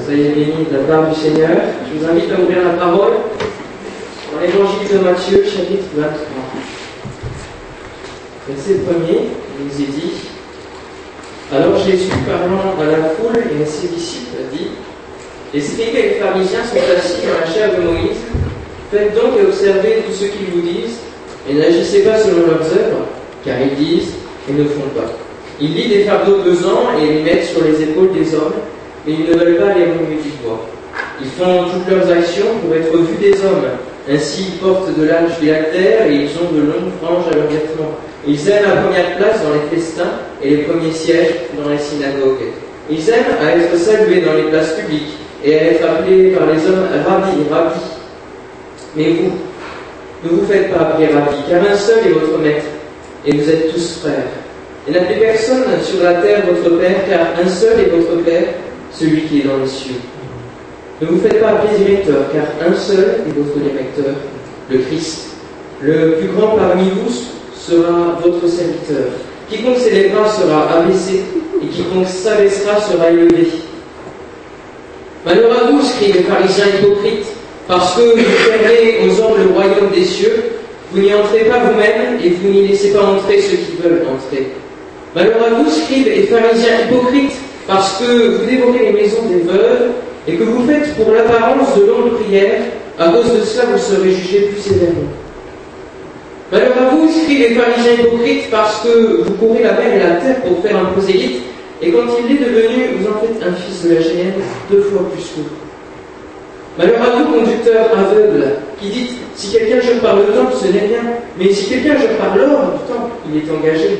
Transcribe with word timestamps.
Soyez 0.00 0.30
bénis 0.30 0.66
de 0.70 0.76
la 0.76 0.84
part 0.84 1.08
du 1.08 1.14
Seigneur. 1.14 1.50
Je 1.86 1.98
vous 1.98 2.10
invite 2.10 2.30
à 2.32 2.40
ouvrir 2.40 2.64
la 2.64 2.72
parole 2.72 3.12
dans 4.32 4.40
l'évangile 4.40 4.88
de 4.90 4.98
Matthieu, 5.04 5.44
chapitre 5.44 5.84
23. 5.94 6.16
Verset 8.48 8.74
premier, 8.80 9.28
il 9.58 9.66
nous 9.66 9.84
est 9.84 9.92
dit 9.92 10.12
Alors 11.52 11.78
Jésus, 11.78 12.10
parlant 12.26 12.74
à 12.80 12.90
la 12.90 13.10
foule 13.10 13.36
et 13.36 13.62
à 13.62 13.66
ses 13.66 13.88
disciples, 13.88 14.36
dit 14.52 14.68
Les 15.52 15.60
scribes 15.60 15.94
et 15.94 16.02
les 16.02 16.14
pharisiens 16.14 16.64
sont 16.64 16.96
assis 16.96 17.26
dans 17.26 17.40
la 17.40 17.52
chair 17.52 17.76
de 17.76 17.82
Moïse. 17.82 18.18
Faites 18.90 19.14
donc 19.14 19.38
et 19.38 19.44
observez 19.44 20.02
tout 20.06 20.12
ce 20.12 20.24
qu'ils 20.24 20.48
vous 20.54 20.62
disent, 20.62 20.98
et 21.48 21.54
n'agissez 21.54 22.02
pas 22.02 22.18
selon 22.18 22.46
leurs 22.46 22.64
œuvres, 22.64 23.06
car 23.44 23.56
ils 23.60 23.76
disent 23.76 24.14
et 24.48 24.52
ne 24.52 24.64
font 24.64 24.88
pas. 24.96 25.12
Ils 25.60 25.74
lient 25.74 25.88
des 25.88 26.04
fardeaux 26.04 26.38
pesants 26.42 26.96
et 26.98 27.06
les 27.06 27.22
mettent 27.22 27.44
sur 27.46 27.62
les 27.62 27.82
épaules 27.82 28.12
des 28.12 28.34
hommes, 28.34 28.54
mais 29.06 29.12
ils 29.14 29.30
ne 29.30 29.38
veulent 29.38 29.56
pas 29.56 29.74
les 29.74 29.84
remuer 29.84 30.22
du 30.22 30.30
bois. 30.42 30.66
Ils 31.20 31.30
font 31.30 31.64
toutes 31.70 31.88
leurs 31.90 32.10
actions 32.10 32.58
pour 32.62 32.74
être 32.74 32.96
vus 32.96 33.18
des 33.20 33.40
hommes. 33.44 33.66
Ainsi, 34.10 34.46
ils 34.52 34.58
portent 34.58 34.98
de 34.98 35.04
l'âge 35.04 35.30
phylactère 35.40 36.06
et 36.06 36.14
ils 36.14 36.30
ont 36.38 36.52
de 36.52 36.60
longues 36.60 36.92
franges 37.00 37.24
à 37.30 37.36
leurs 37.36 37.46
vêtements. 37.46 37.94
Ils 38.26 38.48
aiment 38.48 38.64
la 38.64 38.82
première 38.82 39.16
place 39.16 39.42
dans 39.42 39.54
les 39.54 39.76
festins 39.76 40.12
et 40.42 40.50
les 40.50 40.56
premiers 40.64 40.92
sièges 40.92 41.34
dans 41.56 41.70
les 41.70 41.78
synagogues. 41.78 42.50
Ils 42.90 43.08
aiment 43.08 43.36
à 43.40 43.56
être 43.56 43.76
salués 43.76 44.22
dans 44.22 44.34
les 44.34 44.50
places 44.50 44.74
publiques 44.74 45.14
et 45.44 45.58
à 45.58 45.62
être 45.72 45.84
appelés 45.88 46.30
par 46.30 46.46
les 46.46 46.58
hommes 46.66 46.86
rabbi, 47.06 47.48
rabbi. 47.50 47.80
Mais 48.96 49.04
vous, 49.04 49.32
ne 50.24 50.28
vous 50.36 50.46
faites 50.46 50.72
pas 50.72 50.80
appeler 50.82 51.08
rabbi, 51.08 51.36
car 51.48 51.62
un 51.62 51.76
seul 51.76 51.98
est 52.06 52.10
votre 52.10 52.38
maître, 52.38 52.66
et 53.26 53.36
vous 53.36 53.50
êtes 53.50 53.72
tous 53.72 54.00
frères. 54.00 54.26
Et 54.86 54.92
n'appelez 54.92 55.20
personne 55.20 55.64
sur 55.82 56.02
la 56.02 56.14
terre 56.14 56.42
votre 56.46 56.76
Père, 56.76 56.96
car 57.08 57.20
un 57.44 57.48
seul 57.48 57.80
est 57.80 57.96
votre 57.96 58.22
Père, 58.24 58.44
celui 58.94 59.22
qui 59.22 59.40
est 59.40 59.44
dans 59.44 59.58
les 59.58 59.68
cieux. 59.68 60.00
Ne 61.00 61.06
vous 61.08 61.20
faites 61.20 61.40
pas 61.40 61.48
appeler 61.48 61.84
directeur, 61.84 62.30
car 62.32 62.44
un 62.66 62.74
seul 62.74 63.22
est 63.26 63.38
votre 63.38 63.58
directeur, 63.58 64.14
le 64.70 64.78
Christ. 64.78 65.30
Le 65.80 66.12
plus 66.12 66.28
grand 66.28 66.56
parmi 66.56 66.90
vous 66.90 67.12
sera 67.56 68.20
votre 68.22 68.46
serviteur. 68.46 69.06
Quiconque 69.50 69.78
s'élèvera 69.78 70.28
sera 70.28 70.78
abaissé, 70.78 71.22
et 71.62 71.66
quiconque 71.66 72.06
s'abaissera 72.06 72.80
sera 72.80 73.10
élevé. 73.10 73.48
Malheur 75.26 75.50
à 75.52 75.70
vous, 75.70 75.82
scribes 75.82 76.14
les 76.14 76.22
pharisiens 76.22 76.66
hypocrites, 76.78 77.26
parce 77.66 77.96
que 77.96 78.00
vous 78.00 78.24
fermez 78.24 78.98
aux 79.08 79.20
hommes 79.20 79.38
le 79.38 79.52
royaume 79.52 79.90
des 79.94 80.04
cieux, 80.04 80.44
vous 80.92 81.00
n'y 81.00 81.14
entrez 81.14 81.44
pas 81.44 81.58
vous-même, 81.58 82.20
et 82.22 82.30
vous 82.30 82.48
n'y 82.48 82.68
laissez 82.68 82.92
pas 82.92 83.02
entrer 83.02 83.40
ceux 83.40 83.56
qui 83.56 83.82
veulent 83.82 84.02
entrer. 84.06 84.52
Malheur 85.14 85.36
à 85.46 85.54
vous, 85.54 85.70
scribes 85.70 86.06
et 86.06 86.22
pharisiens 86.22 86.86
hypocrites, 86.86 87.36
parce 87.66 87.98
que 87.98 88.36
vous 88.36 88.44
dévorez 88.46 88.86
les 88.86 88.92
maisons 88.92 89.22
des 89.28 89.40
veuves, 89.40 89.90
et 90.26 90.34
que 90.34 90.44
vous 90.44 90.66
faites 90.66 90.94
pour 90.94 91.12
l'apparence 91.12 91.76
de 91.76 91.86
longues 91.86 92.20
prières, 92.20 92.62
à 92.98 93.08
cause 93.08 93.32
de 93.32 93.40
cela 93.44 93.64
vous 93.72 93.78
serez 93.78 94.10
jugés 94.10 94.40
plus 94.42 94.60
sévèrement. 94.60 95.10
Malheur 96.52 96.72
à 96.78 96.94
vous, 96.94 97.08
scribes 97.08 97.40
et 97.40 97.54
pharisiens 97.54 98.04
hypocrites, 98.04 98.50
parce 98.50 98.82
que 98.82 99.22
vous 99.22 99.32
courez 99.34 99.62
la 99.62 99.72
mer 99.72 99.94
et 99.94 99.98
la 99.98 100.16
terre 100.16 100.40
pour 100.42 100.62
faire 100.62 100.76
un 100.76 100.84
prosélyte, 100.92 101.42
et 101.80 101.90
quand 101.90 102.04
il 102.20 102.36
est 102.36 102.38
devenu, 102.38 102.98
vous 102.98 103.08
en 103.08 103.20
faites 103.20 103.42
un 103.42 103.52
fils 103.54 103.84
de 103.84 103.94
la 103.94 104.00
géhenne 104.00 104.34
deux 104.70 104.82
fois 104.82 105.02
plus 105.12 105.24
que 105.24 105.40
vous. 105.40 105.62
Malheur 106.78 107.02
à 107.02 107.16
vous, 107.16 107.38
conducteurs 107.38 107.90
aveugles, 107.98 108.52
qui 108.80 108.88
dites 108.88 109.10
si 109.34 109.52
quelqu'un 109.52 109.80
jure 109.80 110.00
par 110.00 110.16
le 110.16 110.24
temple, 110.24 110.54
ce 110.60 110.66
n'est 110.68 110.86
rien, 110.86 111.02
mais 111.38 111.52
si 111.52 111.68
quelqu'un 111.68 111.96
jure 111.96 112.16
par 112.18 112.36
l'or 112.36 112.72
du 112.72 112.92
temple, 112.92 113.12
il 113.28 113.38
est 113.38 113.50
engagé. 113.50 113.98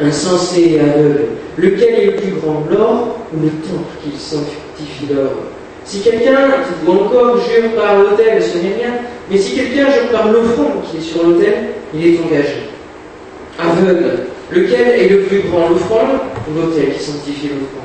Insensé 0.00 0.72
et 0.72 0.80
aveugle, 0.80 1.24
lequel 1.56 1.94
est 1.94 2.06
le 2.06 2.12
plus 2.16 2.32
grand, 2.32 2.64
l'or 2.68 3.16
ou 3.32 3.40
le 3.40 3.48
temple 3.48 3.94
qu'il 4.02 4.18
sanctifie 4.18 5.06
d'or? 5.08 5.30
Si 5.84 6.00
quelqu'un, 6.00 6.48
ou 6.84 6.90
encore, 6.90 7.38
jure 7.38 7.70
par 7.76 7.98
l'autel, 7.98 8.42
ce 8.42 8.56
n'est 8.58 8.74
rien, 8.74 8.94
mais 9.30 9.38
si 9.38 9.54
quelqu'un 9.54 9.90
jure 9.92 10.08
par 10.10 10.32
l'offrande 10.32 10.82
qui 10.90 10.96
est 10.96 11.00
sur 11.00 11.22
l'autel, 11.22 11.54
il 11.94 12.06
est 12.06 12.18
engagé. 12.18 12.70
Aveugle, 13.56 14.24
lequel 14.50 15.00
est 15.00 15.08
le 15.08 15.20
plus 15.20 15.42
grand, 15.42 15.68
l'offrande 15.68 16.18
ou 16.48 16.60
l'autel 16.60 16.92
qui 16.92 17.04
sanctifie 17.04 17.48
l'offrande? 17.48 17.84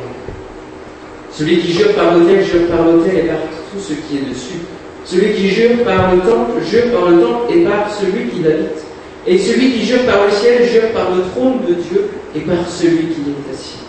Celui 1.32 1.60
qui 1.60 1.74
jure 1.74 1.94
par 1.94 2.18
l'autel, 2.18 2.44
jure 2.44 2.68
par 2.68 2.86
l'autel 2.88 3.18
et 3.18 3.28
par 3.28 3.38
tout 3.72 3.80
ce 3.80 3.94
qui 3.94 4.18
est 4.18 4.30
dessus. 4.30 4.62
Celui 5.06 5.34
qui 5.34 5.48
jure 5.50 5.84
par 5.86 6.16
le 6.16 6.22
temple, 6.22 6.62
jure 6.66 6.92
par 6.92 7.10
le 7.10 7.22
temple 7.22 7.54
et 7.54 7.64
par 7.66 7.94
celui 7.94 8.30
qui 8.30 8.42
l'habite. 8.42 8.89
Et 9.28 9.38
celui 9.38 9.74
qui 9.74 9.86
jure 9.86 10.04
par 10.06 10.26
le 10.26 10.32
ciel, 10.32 10.64
jure 10.64 10.92
par 10.94 11.12
le 11.16 11.24
trône 11.32 11.60
de 11.68 11.74
Dieu 11.74 12.10
et 12.36 12.40
par 12.42 12.68
celui 12.68 13.08
qui 13.08 13.22
est 13.22 13.54
assis. 13.54 13.80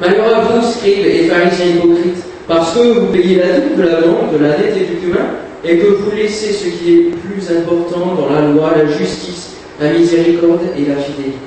Malheur 0.00 0.36
à 0.36 0.40
vous, 0.40 0.72
scribes 0.72 1.06
et 1.06 1.28
pharisiens 1.28 1.76
hypocrites, 1.76 2.24
parce 2.48 2.74
que 2.74 2.80
vous 2.80 3.06
payez 3.06 3.36
la 3.36 3.60
dîme 3.60 3.76
de 3.76 3.82
la 3.82 4.00
vente, 4.00 4.32
de 4.32 4.44
la 4.44 4.56
dette 4.56 4.76
et 4.76 4.86
du 4.86 4.96
cumin, 4.96 5.26
et 5.64 5.78
que 5.78 5.86
vous 5.86 6.10
laissez 6.16 6.52
ce 6.52 6.64
qui 6.68 6.92
est 6.92 7.10
plus 7.10 7.56
important 7.56 8.14
dans 8.16 8.34
la 8.34 8.48
loi, 8.48 8.74
la 8.76 8.86
justice, 8.86 9.50
la 9.80 9.92
miséricorde 9.92 10.62
et 10.76 10.84
la 10.86 10.96
fidélité. 10.96 11.38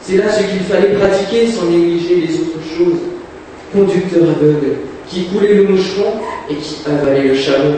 C'est 0.00 0.16
là 0.16 0.24
ce 0.30 0.42
qu'il 0.42 0.60
fallait 0.60 0.94
pratiquer 0.94 1.46
sans 1.46 1.66
négliger 1.66 2.16
les 2.16 2.34
autres 2.34 2.60
choses. 2.76 2.98
Conducteur 3.72 4.22
aveugle, 4.22 4.76
qui 5.08 5.24
coulait 5.24 5.54
le 5.54 5.64
moucheron 5.64 6.12
et 6.50 6.54
qui 6.56 6.76
avalait 6.86 7.28
le 7.28 7.34
chameau. 7.34 7.74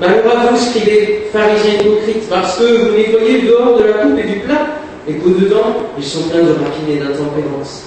Malheur 0.00 0.24
à 0.34 0.46
vous, 0.46 0.56
scribez, 0.56 1.28
pharisiens 1.30 1.80
hypocrites, 1.80 2.26
parce 2.30 2.56
que 2.56 2.64
vous 2.64 2.96
nettoyez 2.96 3.42
le 3.42 3.48
dehors 3.48 3.76
de 3.76 3.84
la 3.84 3.92
coupe 3.92 4.18
et 4.18 4.26
du 4.26 4.38
plat, 4.40 4.66
et 5.06 5.12
qu'au-dedans, 5.14 5.76
ils 5.98 6.04
sont 6.04 6.22
pleins 6.30 6.40
de 6.40 6.52
rapine 6.52 6.88
et 6.88 6.96
d'intempérance. 6.96 7.84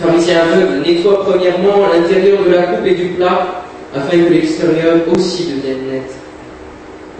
Pharisiens 0.00 0.40
aveugles, 0.40 0.86
nettoie 0.86 1.24
premièrement 1.24 1.92
l'intérieur 1.92 2.38
de 2.42 2.52
la 2.54 2.62
coupe 2.62 2.86
et 2.86 2.94
du 2.94 3.08
plat, 3.08 3.64
afin 3.94 4.16
que 4.16 4.32
l'extérieur 4.32 4.96
aussi 5.14 5.52
devienne 5.52 5.88
net. 5.92 6.10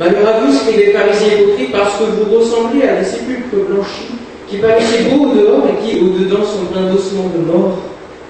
Malheur 0.00 0.26
à 0.26 0.40
vous, 0.40 0.52
scribez, 0.56 0.92
pharisiens 0.92 1.36
hypocrites, 1.36 1.72
parce 1.72 1.98
que 1.98 2.04
vous 2.04 2.38
ressemblez 2.38 2.88
à 2.88 2.96
des 2.96 3.04
sépulcres 3.04 3.68
blanchis, 3.68 4.16
qui 4.48 4.56
paraissaient 4.56 5.10
beaux 5.10 5.26
au 5.26 5.34
dehors 5.34 5.64
et 5.68 5.84
qui, 5.84 6.00
au-dedans, 6.00 6.42
sont 6.42 6.72
pleins 6.72 6.90
d'ossements 6.90 7.30
de 7.36 7.52
mort 7.52 7.76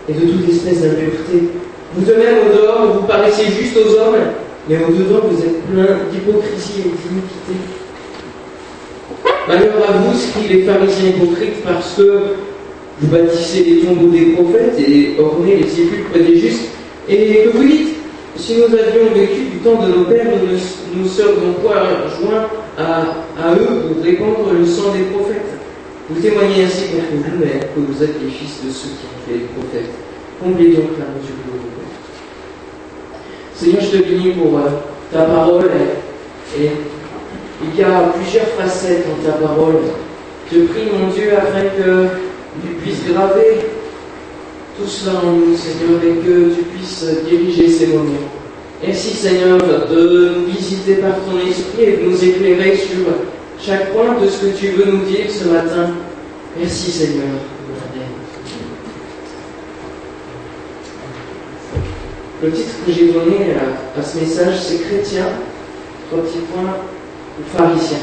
et 0.08 0.14
de 0.14 0.32
toute 0.32 0.48
espèce 0.50 0.82
d'impureté. 0.82 1.46
Vous 1.94 2.04
de 2.04 2.12
même 2.14 2.38
au 2.44 2.56
dehors, 2.56 2.86
vous 2.92 3.06
paraissez 3.06 3.44
juste 3.46 3.76
aux 3.76 3.94
hommes, 4.00 4.16
mais 4.68 4.78
au-dedans, 4.78 5.20
vous 5.30 5.42
êtes 5.42 5.62
plein 5.66 5.98
d'hypocrisie 6.10 6.80
et 6.80 6.90
d'iniquité. 6.90 7.54
Malheur 9.46 9.74
à 9.88 9.92
vous, 9.98 10.18
scribes 10.18 10.50
les 10.50 10.62
pharisiens 10.62 11.10
hypocrites, 11.10 11.62
parce 11.62 11.94
que 11.96 12.22
vous 13.00 13.06
bâtissez 13.08 13.62
les 13.62 13.78
tombeaux 13.80 14.08
des 14.08 14.32
prophètes 14.32 14.78
et 14.80 15.14
ornez 15.20 15.56
les 15.56 15.68
sépulcres 15.68 16.18
des 16.18 16.38
justes, 16.38 16.68
et 17.08 17.44
que 17.44 17.56
vous 17.56 17.64
dites, 17.64 17.94
si 18.36 18.56
nous 18.56 18.64
avions 18.64 19.14
vécu 19.14 19.42
du 19.52 19.58
temps 19.58 19.80
de 19.82 19.92
nos 19.92 20.04
pères, 20.04 20.26
nous, 20.26 21.00
nous 21.00 21.08
serions 21.08 21.54
quoi 21.62 21.74
joints 22.20 22.48
à, 22.76 23.54
eux 23.54 23.88
pour 23.88 24.02
répandre 24.02 24.52
le 24.52 24.66
sang 24.66 24.92
des 24.92 25.04
prophètes. 25.14 25.46
Vous 26.10 26.20
témoignez 26.20 26.64
ainsi 26.64 26.86
contre 26.90 27.06
vous-même 27.14 27.60
que 27.74 27.80
vous 27.80 28.02
êtes 28.02 28.14
les 28.22 28.30
fils 28.30 28.64
de 28.64 28.70
ceux 28.70 28.88
qui 28.88 29.06
ont 29.06 29.26
fait 29.26 29.38
les 29.38 29.48
prophètes. 29.54 29.90
Comblez 30.42 30.74
donc 30.74 30.98
la 30.98 31.06
mesure 31.14 31.55
Seigneur, 33.58 33.80
je 33.80 33.98
te 33.98 34.04
bénis 34.04 34.32
pour 34.32 34.58
euh, 34.58 34.68
ta 35.10 35.22
parole 35.22 35.70
et 36.60 36.70
il 37.62 37.80
y 37.80 37.82
a 37.82 38.12
plusieurs 38.14 38.48
facettes 38.48 39.06
dans 39.08 39.30
ta 39.30 39.38
parole. 39.38 39.76
Je 40.52 40.60
prie, 40.60 40.90
mon 40.92 41.08
Dieu, 41.08 41.30
afin 41.36 41.62
que 41.62 42.06
tu 42.62 42.74
puisses 42.82 43.06
graver 43.10 43.60
tout 44.78 44.86
cela 44.86 45.20
en 45.24 45.32
nous, 45.32 45.56
Seigneur, 45.56 46.00
et 46.04 46.16
que 46.22 46.54
tu 46.54 46.62
puisses 46.64 47.06
diriger 47.28 47.68
ces 47.70 47.86
moments. 47.86 48.28
Merci, 48.84 49.16
Seigneur, 49.16 49.58
de 49.58 50.34
nous 50.36 50.46
visiter 50.46 50.96
par 50.96 51.14
ton 51.24 51.38
esprit 51.48 51.84
et 51.84 51.96
de 51.96 52.10
nous 52.10 52.24
éclairer 52.24 52.76
sur 52.76 53.06
chaque 53.58 53.90
point 53.94 54.20
de 54.20 54.28
ce 54.28 54.46
que 54.46 54.56
tu 54.58 54.66
veux 54.72 54.92
nous 54.92 55.04
dire 55.06 55.30
ce 55.30 55.48
matin. 55.48 55.94
Merci, 56.58 56.90
Seigneur. 56.90 57.55
Le 62.42 62.50
titre 62.52 62.74
que 62.86 62.92
j'ai 62.92 63.12
donné 63.12 63.54
à, 63.96 64.02
ce 64.02 64.18
message, 64.18 64.60
c'est 64.60 64.82
Chrétien, 64.82 65.24
trois 66.10 66.22
petits 66.22 66.44
points, 66.52 66.76
ou 67.38 67.56
pharisien. 67.56 67.98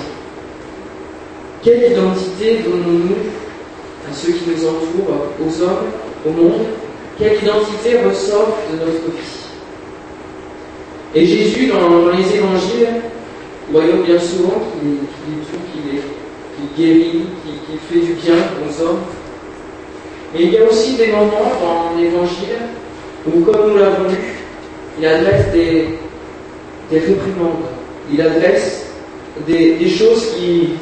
Quelle 1.61 1.91
identité 1.91 2.59
donnons-nous 2.65 3.15
à 4.09 4.13
ceux 4.13 4.31
qui 4.33 4.49
nous 4.49 4.65
entourent, 4.67 5.27
aux 5.39 5.61
hommes, 5.63 5.85
au 6.25 6.31
monde? 6.31 6.65
Quelle 7.19 7.43
identité 7.43 7.99
ressort 8.03 8.57
de 8.71 8.79
notre 8.79 9.11
vie? 9.11 9.43
Et 11.13 11.27
Jésus, 11.27 11.67
dans, 11.67 12.07
les 12.07 12.35
évangiles, 12.35 13.01
voyons 13.71 14.01
bien 14.03 14.17
souvent 14.19 14.63
qu'il 14.73 14.97
qu'il 15.71 16.01
qu 16.01 16.81
guérit, 16.81 17.25
qu'il 17.45 17.77
qu 17.77 17.79
fait 17.87 17.99
du 17.99 18.13
bien 18.13 18.35
aux 18.65 18.83
hommes. 18.83 19.01
Mais 20.33 20.45
il 20.45 20.53
y 20.53 20.57
a 20.57 20.65
aussi 20.65 20.95
des 20.95 21.11
moments 21.11 21.51
dans 21.61 21.95
l'évangile 21.95 22.57
où, 23.27 23.41
comme 23.41 23.71
nous 23.71 23.77
l'avons 23.77 24.09
vu, 24.09 24.17
il 24.99 25.05
adresse 25.05 25.51
des, 25.53 25.85
des 26.91 26.99
réprimandes, 26.99 27.63
il 28.11 28.21
adresse 28.21 28.85
des, 29.47 29.89
choses 29.89 30.35
qui, 30.35 30.73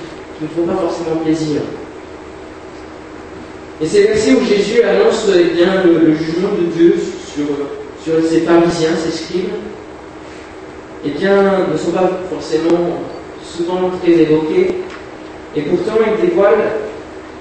ne 0.41 0.47
font 0.47 0.65
pas 0.65 0.81
forcément 0.81 1.17
plaisir. 1.23 1.61
Et 3.79 3.85
ces 3.85 4.03
versets 4.03 4.33
où 4.33 4.43
Jésus 4.43 4.81
annonce 4.81 5.27
eh 5.29 5.55
bien, 5.55 5.83
le, 5.83 6.15
jugement 6.15 6.49
de 6.59 6.65
Dieu 6.75 6.95
sur, 7.33 7.45
sur 8.03 8.27
ces 8.27 8.41
pharisiens, 8.41 8.89
ces 8.95 9.11
scribes, 9.11 9.49
eh 11.05 11.09
bien, 11.11 11.67
ne 11.71 11.77
sont 11.77 11.91
pas 11.91 12.09
forcément 12.29 13.01
souvent 13.43 13.91
très 14.01 14.13
évoqués, 14.13 14.77
et 15.55 15.61
pourtant 15.61 15.99
il 16.05 16.27
dévoile 16.27 16.71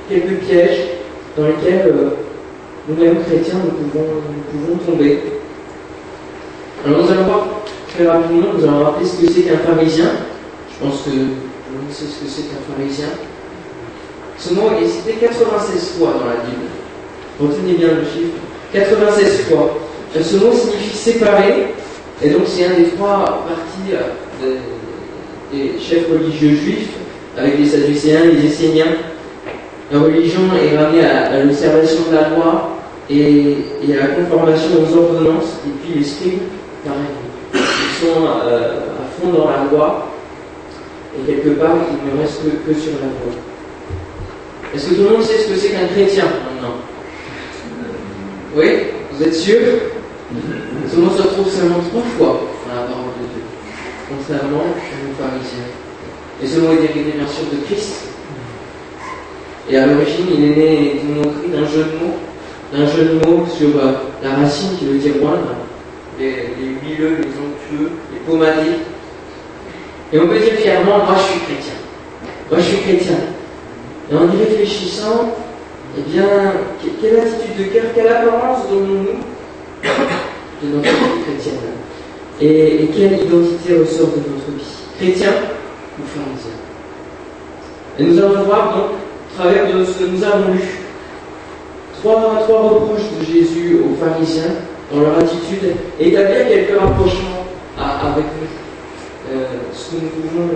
quelques 0.09 0.41
pièges 0.41 0.81
dans 1.37 1.47
lesquels 1.47 1.87
euh, 1.87 2.11
nous-mêmes 2.89 3.23
chrétiens 3.25 3.57
nous 3.65 3.71
pouvons, 3.71 4.05
nous 4.05 4.59
pouvons 4.59 4.79
tomber. 4.79 5.21
Alors 6.85 7.03
nous 7.03 7.11
allons 7.11 7.25
voir 7.25 7.47
très 7.93 8.07
rapidement, 8.07 8.49
nous 8.57 8.65
allons 8.65 8.85
rappeler 8.85 9.07
ce 9.07 9.21
que 9.21 9.31
c'est 9.33 9.43
qu'un 9.43 9.59
pharisien. 9.59 10.11
Je 10.73 10.87
pense 10.87 11.03
que 11.03 11.11
monde 11.11 11.91
sait 11.91 12.05
ce 12.05 12.25
que 12.25 12.31
c'est 12.31 12.43
qu'un 12.43 12.75
pharisien. 12.75 13.09
Ce 14.39 14.55
mot 14.55 14.71
est 14.81 14.89
cité 14.89 15.15
96 15.21 15.99
fois 15.99 16.15
dans 16.19 16.27
la 16.27 16.37
Bible. 16.47 16.67
Retenez 17.41 17.75
bien 17.75 17.89
le 17.89 18.05
chiffre. 18.05 18.39
96 18.73 19.49
fois. 19.49 19.79
Ce 20.15 20.37
mot 20.37 20.53
signifie 20.53 20.97
séparer, 20.97 21.75
et 22.23 22.31
donc 22.31 22.43
c'est 22.47 22.67
un 22.67 22.75
des 22.75 22.89
trois 22.91 23.45
parties 23.47 23.95
euh, 24.43 24.57
des, 25.53 25.79
chefs 25.79 26.11
religieux 26.11 26.55
juifs, 26.57 26.91
avec 27.37 27.59
les 27.59 27.67
Sadducéens, 27.67 28.25
les 28.25 28.47
Esséniens. 28.47 28.97
La 29.93 29.99
religion 29.99 30.43
est 30.55 30.77
ramenée 30.77 31.05
à, 31.05 31.43
l'observation 31.43 32.03
de 32.11 32.15
la 32.15 32.29
loi 32.29 32.77
et, 33.11 33.57
à 33.93 34.07
la 34.07 34.15
conformation 34.15 34.71
aux 34.79 34.97
ordonnances, 34.97 35.59
et 35.67 35.71
puis 35.83 35.99
les 35.99 36.05
scribes, 36.05 36.43
pareil. 36.85 37.01
Ils 37.55 38.07
sont 38.07 38.25
euh, 38.25 38.79
à 39.01 39.21
fond 39.21 39.33
dans 39.33 39.51
la 39.51 39.65
loi, 39.69 40.07
et 41.19 41.33
quelque 41.33 41.59
part, 41.59 41.75
ils 41.91 42.17
ne 42.17 42.23
restent 42.23 42.43
que 42.43 42.73
sur 42.73 42.93
la 42.93 43.07
loi. 43.07 43.35
Est-ce 44.73 44.91
que 44.91 44.95
tout 44.95 45.03
le 45.03 45.11
monde 45.11 45.23
sait 45.23 45.39
ce 45.39 45.49
que 45.49 45.57
c'est 45.57 45.71
qu'un 45.71 45.89
chrétien 45.89 46.25
maintenant? 46.25 46.77
Oui? 48.55 48.67
Vous 49.13 49.25
êtes 49.25 49.35
sûr? 49.35 49.59
Ce 50.89 50.97
mot 50.97 51.11
se 51.11 51.23
retrouve 51.23 51.51
seulement 51.51 51.81
trois 51.91 52.03
fois 52.17 52.41
dans 52.69 52.75
la 52.81 52.87
parole 52.87 53.11
de 53.21 53.27
Dieu, 53.35 53.43
contrairement 54.09 54.63
aux 54.71 55.21
pharisiens. 55.21 55.67
Et 56.41 56.47
ce 56.47 56.61
mot 56.61 56.73
est 56.75 56.87
dérivé 56.87 57.13
bien 57.19 57.27
sûr 57.27 57.47
de 57.53 57.65
Christ. 57.67 58.10
Et 59.71 59.77
à 59.77 59.87
l'origine, 59.87 60.27
il 60.37 60.45
est 60.45 60.57
né 60.57 61.01
d'un 61.53 61.65
jeu 61.65 61.85
de 61.85 62.05
mots, 62.05 62.17
d'un 62.73 62.87
jeu 62.87 63.05
de 63.05 63.25
mots 63.25 63.47
sur 63.47 63.69
euh, 63.69 63.93
la 64.21 64.35
racine 64.35 64.77
qui 64.77 64.87
veut 64.87 64.99
dire 64.99 65.15
moindre, 65.23 65.55
les, 66.19 66.49
huileux, 66.83 67.19
les 67.19 67.29
onctueux, 67.29 67.91
les 68.13 68.19
pommadés. 68.27 68.79
Et 70.13 70.19
on 70.19 70.27
peut 70.27 70.41
dire 70.41 70.55
fièrement, 70.55 70.99
moi 70.99 71.15
je 71.17 71.23
suis 71.23 71.41
chrétien. 71.41 71.75
Moi 72.51 72.59
je 72.59 72.65
suis 72.65 72.79
chrétien. 72.79 73.17
Et 74.11 74.17
en 74.17 74.25
y 74.25 74.45
réfléchissant, 74.45 75.37
eh 75.97 76.03
bien, 76.11 76.27
quelle 77.01 77.21
attitude 77.21 77.57
de 77.59 77.73
cœur, 77.73 77.85
quelle 77.95 78.09
apparence 78.09 78.69
donnons-nous 78.69 79.21
de 80.63 80.77
notre 80.77 80.89
vie 80.89 81.23
chrétienne? 81.27 81.55
Et, 82.41 82.89
quelle 82.97 83.25
identité 83.25 83.79
ressort 83.79 84.09
de 84.09 84.17
notre 84.17 84.51
vie? 84.51 84.65
Chrétien 84.99 85.31
ou 85.97 86.03
pharisien 86.03 86.57
Et 87.99 88.03
nous 88.03 88.19
allons 88.19 88.43
voir 88.43 88.77
donc, 88.77 88.91
travers 89.37 89.67
de 89.73 89.85
ce 89.85 89.99
que 89.99 90.05
nous 90.05 90.23
avons 90.25 90.53
lu, 90.53 90.61
trois, 92.01 92.39
trois 92.47 92.63
reproches 92.63 93.11
de 93.19 93.25
Jésus 93.25 93.81
aux 93.85 93.95
pharisiens 94.03 94.55
dans 94.93 95.01
leur 95.01 95.19
attitude 95.19 95.75
établir 95.99 96.49
quelques 96.49 96.79
rapprochements 96.79 97.47
avec 97.79 98.25
nous. 98.25 99.33
Euh, 99.33 99.45
ce, 99.73 99.91
que 99.91 100.01
nous 100.03 100.09
pouvons, 100.09 100.49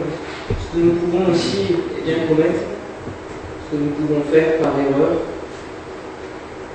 ce 0.48 0.76
que 0.76 0.84
nous 0.84 0.92
pouvons 0.92 1.32
aussi 1.32 1.76
eh 1.98 2.02
bien, 2.10 2.26
commettre 2.28 2.60
que 3.70 3.76
nous 3.76 3.90
pouvons 3.90 4.20
faire 4.32 4.58
par 4.58 4.72
erreur. 4.78 5.18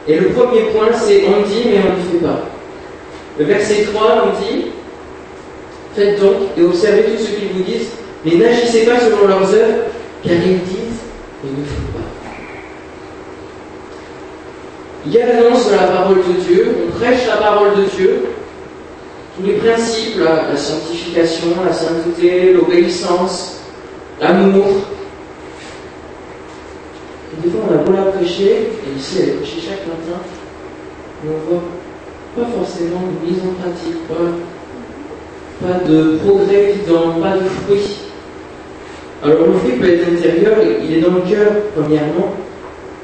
Et 0.08 0.16
le 0.20 0.30
premier 0.30 0.62
point, 0.72 0.88
c'est 0.94 1.24
on 1.28 1.48
dit 1.48 1.66
mais 1.66 1.80
on 1.86 1.98
ne 1.98 2.20
fait 2.20 2.26
pas. 2.26 2.42
Le 3.38 3.46
verset 3.46 3.88
3, 3.94 4.26
on 4.26 4.42
dit 4.42 4.66
Faites 5.96 6.20
donc 6.20 6.36
et 6.58 6.64
observez 6.64 7.04
tout 7.04 7.18
ce 7.18 7.32
qu'ils 7.32 7.50
vous 7.50 7.64
disent, 7.64 7.90
mais 8.24 8.36
n'agissez 8.36 8.86
pas 8.86 9.00
selon 9.00 9.28
leurs 9.28 9.54
œuvres, 9.54 9.86
car 10.24 10.34
ils 10.36 10.60
disent 10.60 10.79
et 11.44 11.60
ne 11.60 11.66
font 11.66 11.92
pas. 11.94 12.06
Il 15.06 15.14
y 15.14 15.22
a 15.22 15.28
l'annonce 15.28 15.68
de 15.68 15.76
la 15.76 15.88
parole 15.88 16.18
de 16.18 16.42
Dieu, 16.42 16.76
on 16.88 17.00
prêche 17.00 17.26
la 17.28 17.38
parole 17.38 17.76
de 17.78 17.84
Dieu, 17.96 18.26
tous 19.38 19.46
les 19.46 19.54
principes, 19.54 20.20
la 20.20 20.58
sanctification, 20.58 21.48
la 21.66 21.74
sainteté, 21.74 22.54
l'obéissance, 22.54 23.62
l'amour, 24.20 24.66
des 27.42 27.50
fois, 27.50 27.62
on 27.70 27.74
a 27.74 27.78
beau 27.78 27.94
la 27.94 28.12
prêcher, 28.12 28.70
et 28.86 28.98
ici, 28.98 29.20
elle 29.22 29.30
est 29.30 29.34
prêchée 29.34 29.62
chaque 29.62 29.88
matin, 29.88 30.20
mais 31.24 31.32
on 31.32 31.50
voit 31.50 31.64
pas 32.36 32.52
forcément 32.52 33.02
de 33.02 33.30
mise 33.30 33.40
en 33.40 33.54
pratique, 33.62 34.08
pas, 34.08 35.66
pas 35.66 35.80
de 35.88 36.18
progrès 36.18 36.72
évident, 36.72 37.20
pas 37.22 37.38
de 37.38 37.46
fruits. 37.46 38.09
Alors, 39.24 39.48
le 39.48 39.54
fruit 39.54 39.74
peut 39.74 39.90
être 39.90 40.08
intérieur, 40.08 40.56
il 40.84 40.98
est 40.98 41.02
dans 41.02 41.14
le 41.14 41.22
cœur, 41.22 41.52
premièrement, 41.76 42.36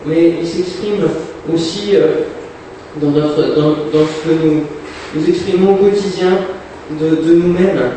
mais 0.05 0.35
il 0.41 0.47
s'exprime 0.47 1.07
aussi 1.53 1.91
euh, 1.95 2.23
dans, 3.01 3.11
ce 3.13 4.29
que 4.29 4.45
nous, 4.45 4.63
nous 5.13 5.29
exprimons 5.29 5.73
au 5.73 5.77
quotidien 5.77 6.39
de, 6.91 7.33
nous-mêmes. 7.33 7.91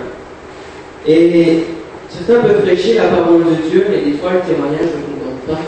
Et 1.06 1.64
certains 2.08 2.40
peuvent 2.42 2.62
prêcher 2.62 2.94
la 2.94 3.04
parole 3.04 3.44
de 3.44 3.70
Dieu, 3.70 3.86
mais 3.90 4.10
des 4.10 4.18
fois, 4.18 4.32
le 4.32 4.52
témoignage 4.52 4.80
ne 4.80 5.14
concorde 5.14 5.40
pas 5.46 5.62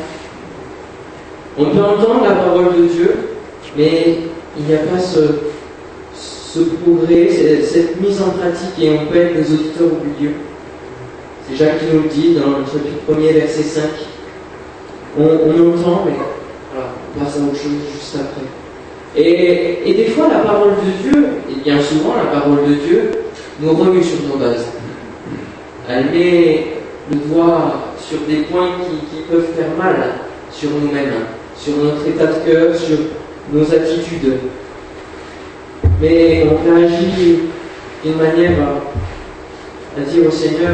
on 1.59 1.65
peut 1.67 1.83
entendre 1.83 2.25
la 2.25 2.35
parole 2.37 2.77
de 2.77 2.87
Dieu, 2.87 3.15
mais 3.77 4.19
il 4.59 4.65
n'y 4.65 4.75
a 4.75 4.79
pas 4.79 4.99
ce, 4.99 6.61
progrès, 6.83 7.29
cette 7.63 8.01
mise 8.01 8.21
en 8.21 8.31
pratique, 8.31 8.79
et 8.81 8.91
on 8.91 9.07
peut 9.07 9.19
être 9.19 9.35
des 9.35 9.53
auditeurs 9.53 9.89
oublieux. 9.89 10.35
Jacques 11.57 11.81
qui 11.81 11.95
nous 11.95 12.03
le 12.03 12.09
dit 12.09 12.35
dans 12.35 12.59
le 12.59 12.65
chapitre 12.65 13.01
1er, 13.11 13.35
verset 13.35 13.63
5. 13.63 13.83
On, 15.19 15.25
entend, 15.25 16.05
mais 16.07 16.13
on 16.77 17.19
passe 17.19 17.37
à 17.37 17.43
autre 17.43 17.57
chose 17.57 17.73
juste 17.93 18.17
après. 18.17 18.47
Et, 19.17 19.93
des 19.93 20.07
fois, 20.07 20.29
la 20.29 20.39
parole 20.39 20.71
de 20.71 21.11
Dieu, 21.11 21.29
et 21.51 21.61
bien 21.65 21.81
souvent, 21.81 22.15
la 22.15 22.41
parole 22.41 22.69
de 22.69 22.75
Dieu 22.75 23.11
nous 23.61 23.73
remue 23.73 24.03
sur 24.03 24.19
nos 24.29 24.37
bases. 24.37 24.67
Elle 25.89 26.05
met 26.07 26.67
le 27.11 27.17
doigt 27.17 27.93
sur 27.99 28.19
des 28.29 28.43
points 28.43 28.71
qui 29.11 29.23
peuvent 29.23 29.49
faire 29.57 29.77
mal 29.77 29.97
sur 30.53 30.71
nous-mêmes 30.71 31.15
sur 31.63 31.77
notre 31.77 32.07
état 32.07 32.27
de 32.27 32.51
cœur, 32.51 32.75
sur 32.75 32.97
nos 33.53 33.65
attitudes. 33.65 34.39
Mais 36.01 36.47
on 36.51 36.65
réagit 36.65 37.41
d'une 38.03 38.17
manière 38.17 38.53
à, 39.97 40.01
dire 40.01 40.27
au 40.27 40.31
Seigneur, 40.31 40.73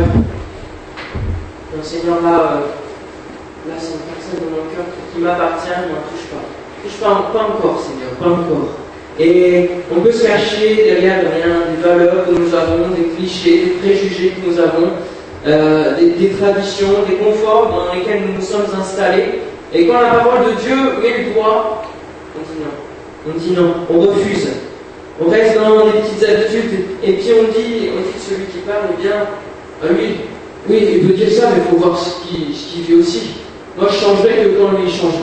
Seigneur, 1.83 2.23
là, 2.23 2.63
là 3.69 3.75
c'est 3.79 3.95
une 3.95 4.07
personne 4.09 4.41
de 4.41 4.51
mon 4.51 4.69
cœur 4.75 4.87
qui 5.13 5.21
m'appartient, 5.21 5.69
ne 5.69 5.97
touche 6.11 6.27
pas. 6.31 6.45
Touche 6.83 6.99
pas, 7.01 7.31
pas 7.33 7.45
encore, 7.45 7.81
Seigneur, 7.81 8.11
pas 8.19 8.41
encore. 8.41 8.69
Et 9.19 9.71
on 9.91 10.01
peut 10.01 10.13
se 10.13 10.27
cacher 10.27 10.77
derrière 10.77 11.21
rien, 11.21 11.75
des 11.75 11.83
valeurs 11.83 12.27
que 12.27 12.33
nous 12.33 12.55
avons, 12.55 12.89
des 12.95 13.09
clichés, 13.17 13.65
des 13.65 13.71
préjugés 13.81 14.35
que 14.37 14.51
nous 14.51 14.59
avons, 14.59 14.93
euh, 15.47 15.97
des, 15.97 16.11
des, 16.11 16.31
traditions, 16.31 17.05
des 17.09 17.17
conforts 17.17 17.71
dans 17.71 17.95
lesquels 17.95 18.23
nous 18.27 18.35
nous 18.35 18.43
sommes 18.43 18.67
installés. 18.79 19.41
Et 19.73 19.87
quand 19.87 20.01
la 20.01 20.15
parole 20.19 20.47
de 20.47 20.61
Dieu 20.61 20.77
met 21.03 21.25
le 21.25 21.35
doigt, 21.35 21.83
on 22.37 22.43
dit 22.43 22.61
non. 22.61 22.75
On 23.29 23.39
dit 23.39 23.53
non, 23.53 23.75
on 23.91 24.01
refuse. 24.07 24.49
On 25.21 25.31
reste 25.31 25.59
dans 25.59 25.87
les 25.87 25.93
petites 25.93 26.29
habitudes, 26.29 26.85
et 27.03 27.13
puis 27.15 27.31
on 27.41 27.45
dit, 27.45 27.89
on 27.97 28.01
dit 28.03 28.21
celui 28.23 28.45
qui 28.47 28.59
parle, 28.67 28.85
eh 28.99 29.03
bien, 29.03 29.13
ah 29.83 29.87
oui, 29.91 30.17
oui, 30.69 30.89
il 30.95 31.07
peut 31.07 31.15
dire 31.15 31.31
ça, 31.31 31.51
mais 31.51 31.63
il 31.65 31.71
faut 31.71 31.77
voir 31.77 31.99
ce 31.99 32.27
qu'il 32.27 32.55
ce 32.55 32.79
fait 32.83 32.95
aussi. 32.95 33.31
Moi, 33.77 33.89
je 33.91 33.97
changerai 33.99 34.43
que 34.43 34.59
quand 34.59 34.79
lui 34.79 34.91
change. 34.91 35.15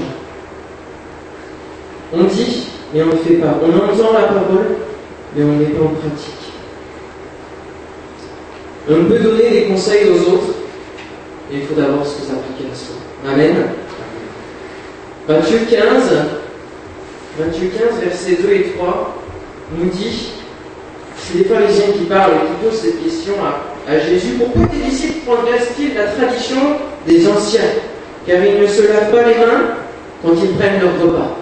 On 2.14 2.24
dit, 2.24 2.68
mais 2.94 3.02
on 3.02 3.08
ne 3.08 3.16
fait 3.18 3.36
pas. 3.36 3.60
On 3.62 3.70
entend 3.70 4.14
la 4.14 4.28
parole, 4.28 4.76
mais 5.36 5.44
on 5.44 5.58
n'est 5.58 5.66
pas 5.66 5.84
en 5.84 5.88
pratique. 5.88 6.34
On 8.90 9.06
peut 9.06 9.20
donner 9.20 9.50
des 9.50 9.64
conseils 9.66 10.10
aux 10.10 10.34
autres, 10.34 10.56
mais 11.50 11.60
il 11.60 11.66
faut 11.66 11.74
d'abord 11.74 12.06
se 12.06 12.22
appliquer 12.22 12.72
à 12.72 12.76
soi. 12.76 12.96
Amen. 13.28 13.70
Matthieu 15.28 15.60
15, 15.70 16.12
Matthieu 17.40 17.70
15, 17.70 18.00
versets 18.02 18.38
2 18.42 18.52
et 18.52 18.64
3, 18.78 19.18
nous 19.78 19.90
dit, 19.90 20.32
c'est 21.18 21.38
les 21.40 21.44
pharisiens 21.46 21.94
qui 21.98 22.04
parlent 22.06 22.34
et 22.34 22.48
qui 22.48 22.70
posent 22.70 22.82
cette 22.82 23.02
question 23.02 23.34
à, 23.42 23.73
Jésus, 23.88 24.36
pourquoi 24.38 24.68
tes 24.68 24.90
disciples 24.90 25.26
progressent-ils 25.26 25.94
la 25.94 26.08
tradition 26.08 26.78
des 27.06 27.28
anciens 27.28 27.62
Car 28.26 28.44
ils 28.44 28.62
ne 28.62 28.68
se 28.68 28.88
lavent 28.88 29.12
pas 29.12 29.28
les 29.28 29.36
mains 29.36 29.76
quand 30.22 30.34
ils 30.42 30.56
prennent 30.56 30.82
leur 30.82 31.02
repas. 31.02 31.38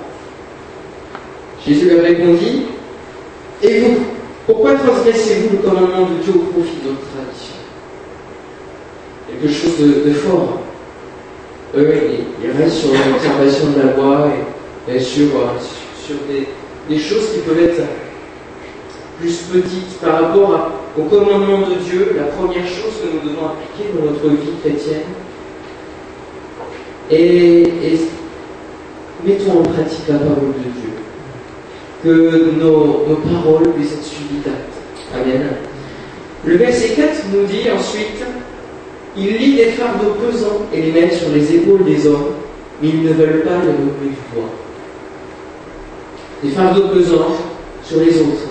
Jésus 1.65 1.89
leur 1.89 2.03
répondit, 2.03 2.63
et 3.61 3.79
vous, 3.81 3.97
pourquoi 4.47 4.73
transgressez-vous 4.73 5.57
le 5.57 5.69
commandement 5.69 6.09
de 6.09 6.23
Dieu 6.23 6.33
au 6.35 6.51
profit 6.51 6.77
de 6.83 6.89
votre 6.89 7.07
tradition? 7.13 7.55
Quelque 9.29 9.53
chose 9.53 9.77
de 9.79 10.13
fort 10.13 10.61
eux, 11.77 11.93
ils 12.43 12.61
restent 12.61 12.77
sur 12.77 12.89
l'observation 12.89 13.71
de 13.71 13.87
la 13.87 13.95
loi 13.95 14.31
sur, 14.99 15.27
sur 16.05 16.15
des, 16.27 16.47
des, 16.89 16.99
choses 16.99 17.33
qui 17.33 17.39
peuvent 17.39 17.63
être 17.63 17.81
plus 19.21 19.43
petites 19.51 19.99
par 20.01 20.21
rapport 20.21 20.71
au 20.97 21.03
commandement 21.03 21.59
de 21.59 21.75
Dieu, 21.75 22.15
la 22.17 22.23
première 22.23 22.65
chose 22.65 22.93
que 23.01 23.07
nous 23.13 23.29
devons 23.29 23.45
appliquer 23.45 23.91
dans 23.93 24.11
notre 24.11 24.29
vie 24.29 24.51
chrétienne. 24.61 25.07
Et, 27.09 27.61
et 27.61 27.99
mettons 29.23 29.59
en 29.59 29.63
pratique 29.63 30.07
la 30.07 30.15
parole 30.15 30.53
de 30.57 30.69
Dieu. 30.79 30.91
Que 32.03 32.59
nos, 32.59 33.05
nos 33.07 33.15
paroles 33.17 33.71
puissent 33.73 33.93
être 33.93 34.03
suivies 34.03 34.41
d'actes. 34.43 34.57
Amen. 35.13 35.47
Le 36.43 36.55
verset 36.55 36.95
4 36.95 37.25
nous 37.33 37.45
dit 37.45 37.69
ensuite 37.69 38.23
il 39.15 39.37
lit 39.37 39.55
des 39.55 39.65
fardeaux 39.71 40.15
pesants 40.25 40.61
et 40.73 40.81
les 40.81 40.91
met 40.93 41.11
sur 41.11 41.29
les 41.29 41.55
épaules 41.55 41.83
des 41.83 42.07
hommes, 42.07 42.31
mais 42.81 42.89
ils 42.89 43.03
ne 43.03 43.13
veulent 43.13 43.43
pas 43.43 43.57
les 43.61 43.71
relever 43.71 44.09
du 44.09 44.15
poids. 44.33 44.49
Des 46.41 46.49
fardeaux 46.49 46.87
pesants 46.87 47.35
sur 47.83 47.99
les 47.99 48.19
autres. 48.21 48.50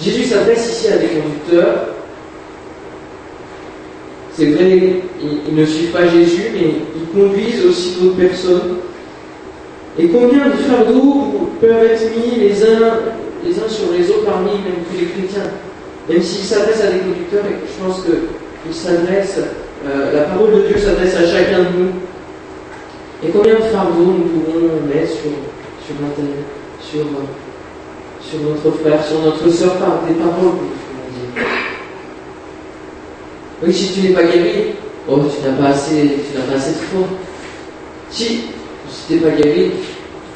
Jésus 0.00 0.24
s'adresse 0.24 0.70
ici 0.70 0.88
à 0.88 0.98
des 0.98 1.06
conducteurs. 1.06 1.88
C'est 4.36 4.46
vrai, 4.46 4.80
ils, 5.48 5.54
ne 5.54 5.64
suivent 5.64 5.92
pas 5.92 6.08
Jésus, 6.08 6.50
mais 6.52 6.74
ils 6.96 7.08
conduisent 7.16 7.64
aussi 7.66 7.96
d'autres 8.00 8.16
personnes. 8.16 8.76
Et 9.96 10.08
combien 10.08 10.46
de 10.48 10.56
fardeaux 10.68 11.50
peuvent 11.60 11.84
être 11.84 12.02
mis 12.16 12.40
les 12.40 12.64
uns, 12.64 12.98
sur 13.68 13.92
les 13.96 14.10
autres 14.10 14.24
parmi 14.24 14.50
même 14.50 14.82
tous 14.90 14.98
les 14.98 15.06
chrétiens? 15.06 15.50
Même 16.08 16.20
s'ils 16.20 16.44
s'adressent 16.44 16.82
à 16.82 16.90
des 16.90 16.98
conducteurs, 16.98 17.44
et 17.46 17.64
je 17.64 17.84
pense 17.84 18.02
que 18.02 18.72
s'adresse, 18.72 19.38
euh, 19.86 20.12
la 20.12 20.22
parole 20.22 20.52
de 20.52 20.60
Dieu 20.66 20.78
s'adresse 20.78 21.14
à 21.16 21.26
chacun 21.26 21.58
de 21.60 21.78
nous. 21.78 21.90
Et 23.22 23.30
combien 23.30 23.54
de 23.54 23.62
fardeaux 23.72 24.02
nous 24.02 24.24
pouvons 24.24 24.68
mettre 24.92 25.12
sur, 25.12 25.30
sur 25.86 25.94
sur, 26.80 27.00
euh, 27.00 27.43
sur 28.28 28.40
notre 28.40 28.78
frère, 28.78 29.04
sur 29.04 29.20
notre 29.20 29.48
soeur 29.50 29.74
par 29.74 30.02
des 30.08 30.14
paroles. 30.14 30.58
Oui, 33.62 33.72
si 33.72 33.92
tu 33.92 34.00
n'es 34.00 34.14
pas 34.14 34.24
guéri, 34.24 34.74
oh, 35.08 35.20
tu 35.20 35.46
n'as 35.46 35.56
pas 35.56 35.70
assez, 35.70 36.18
tu 36.30 36.36
n'as 36.36 36.44
pas 36.44 36.56
assez 36.56 36.72
de 36.72 36.84
foi. 36.84 37.06
Si, 38.10 38.26
si 38.88 39.06
tu 39.06 39.14
n'es 39.14 39.20
pas 39.20 39.30
guéri, 39.30 39.70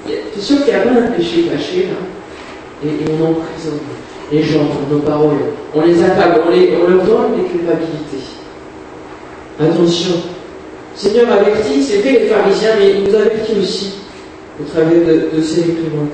es 0.08 0.40
sûr 0.40 0.64
qu'il 0.64 0.74
n'y 0.74 0.80
a 0.80 0.82
pas 0.82 0.90
un 0.90 1.10
péché 1.12 1.42
caché 1.50 1.88
là, 1.88 2.88
et, 2.88 2.90
on 3.10 3.30
emprisonne 3.30 3.80
les 4.30 4.42
gens 4.42 4.60
nos 4.90 5.00
paroles. 5.00 5.38
On 5.74 5.80
les 5.82 6.02
attaque, 6.02 6.40
on, 6.46 6.50
les, 6.50 6.72
on 6.76 6.90
leur 6.90 7.04
donne 7.04 7.36
des 7.36 7.48
culpabilités. 7.48 8.24
Attention. 9.60 10.14
Seigneur 10.94 11.30
avertit, 11.30 11.82
c'est 11.82 11.98
vrai 11.98 12.12
les 12.12 12.26
pharisiens, 12.26 12.70
mais 12.78 12.90
il 12.90 13.04
nous 13.04 13.14
avertit 13.14 13.52
aussi 13.60 13.94
au 14.60 14.64
travers 14.64 15.00
de, 15.00 15.40
ces 15.40 15.62
réprimandes. 15.62 16.08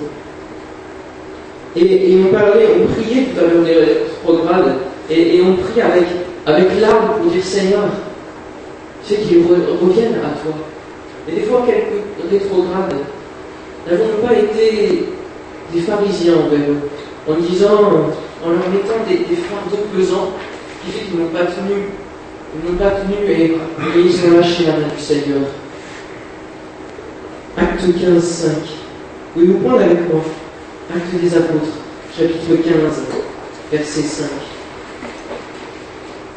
Et, 1.76 2.12
et, 2.12 2.24
on 2.24 2.32
parlait, 2.32 2.68
on 2.80 2.92
priait 2.92 3.24
tout 3.24 3.40
à 3.40 3.52
l'heure 3.52 3.64
des 3.64 3.74
rétrogrades, 3.74 4.76
et, 5.10 5.36
et 5.36 5.42
on 5.42 5.56
prie 5.56 5.80
avec, 5.80 6.06
avec 6.46 6.80
larmes 6.80 7.18
pour 7.20 7.30
dire 7.32 7.42
Seigneur, 7.42 7.84
fais 9.02 9.16
qu'ils 9.16 9.44
reviennent 9.44 10.14
à 10.14 10.38
toi. 10.40 10.54
Et 11.28 11.32
des 11.32 11.42
fois, 11.42 11.64
quelques 11.66 12.30
rétrogrades 12.30 12.94
n'avons 13.90 14.26
pas 14.26 14.34
été 14.34 15.04
des 15.72 15.80
pharisiens 15.80 16.34
envers 16.34 16.70
eux 16.70 16.90
en 17.28 17.40
disant, 17.40 17.80
en 18.44 18.50
leur 18.50 18.68
mettant 18.70 19.04
des, 19.08 19.16
des 19.16 19.40
fardeaux 19.42 19.84
pesants 19.96 20.30
qui 20.84 20.92
fait 20.92 21.04
qu'ils 21.06 21.18
n'ont 21.18 21.28
pas 21.28 21.46
tenu, 21.46 21.88
ils 22.54 22.70
n'ont 22.70 22.78
pas 22.78 22.90
tenu 22.90 23.30
et, 23.30 23.56
ils 23.96 24.26
ont 24.26 24.36
lâché 24.36 24.64
la 24.66 24.72
main 24.72 24.94
du 24.94 25.02
Seigneur. 25.02 25.40
Acte 27.56 27.82
15, 28.00 28.22
5. 28.22 28.52
Pouvez-vous 29.32 29.58
prendre 29.58 29.80
avec 29.80 30.12
moi 30.12 30.22
Acte 30.90 31.14
des 31.22 31.34
Apôtres, 31.34 31.78
chapitre 32.14 32.62
15, 32.62 32.74
verset 33.72 34.02
5. 34.02 34.26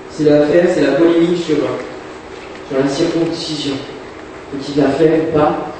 C'est 0.10 0.24
l'affaire, 0.24 0.66
c'est 0.74 0.82
la 0.82 0.94
polémique 0.94 1.44
sur, 1.44 1.58
sur 1.58 2.78
la 2.82 2.88
circoncision. 2.88 3.76
Faut-il 4.52 4.82
la 4.82 4.88
ou 4.88 5.38
pas? 5.38 5.74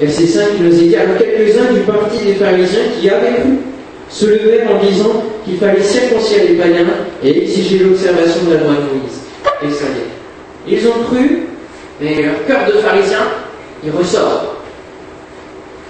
Verset 0.00 0.26
5, 0.26 0.44
il 0.58 0.64
nous 0.64 0.74
est 0.74 0.86
dit 0.86 0.96
alors 0.96 1.18
quelques-uns 1.18 1.72
du 1.72 1.80
parti 1.80 2.24
des 2.24 2.34
pharisiens 2.34 2.84
qui 3.00 3.10
avaient 3.10 3.40
cru 3.40 3.58
se 4.08 4.26
levèrent 4.26 4.70
en 4.70 4.84
disant 4.84 5.24
qu'il 5.44 5.58
fallait 5.58 5.82
circoncire 5.82 6.44
les 6.48 6.54
païens 6.54 6.86
et 7.22 7.42
exiger 7.42 7.80
l'observation 7.80 8.44
de 8.48 8.54
la 8.54 8.60
loi 8.60 8.74
de 8.74 8.98
Moïse. 8.98 9.22
Et 9.62 9.70
ça 9.70 9.86
y 9.86 10.72
est. 10.72 10.78
Ils 10.78 10.86
ont 10.86 11.02
cru, 11.10 11.42
mais 12.00 12.22
leur 12.22 12.46
cœur 12.46 12.66
de 12.66 12.78
pharisien, 12.78 13.26
il 13.84 13.90
ressort. 13.90 14.53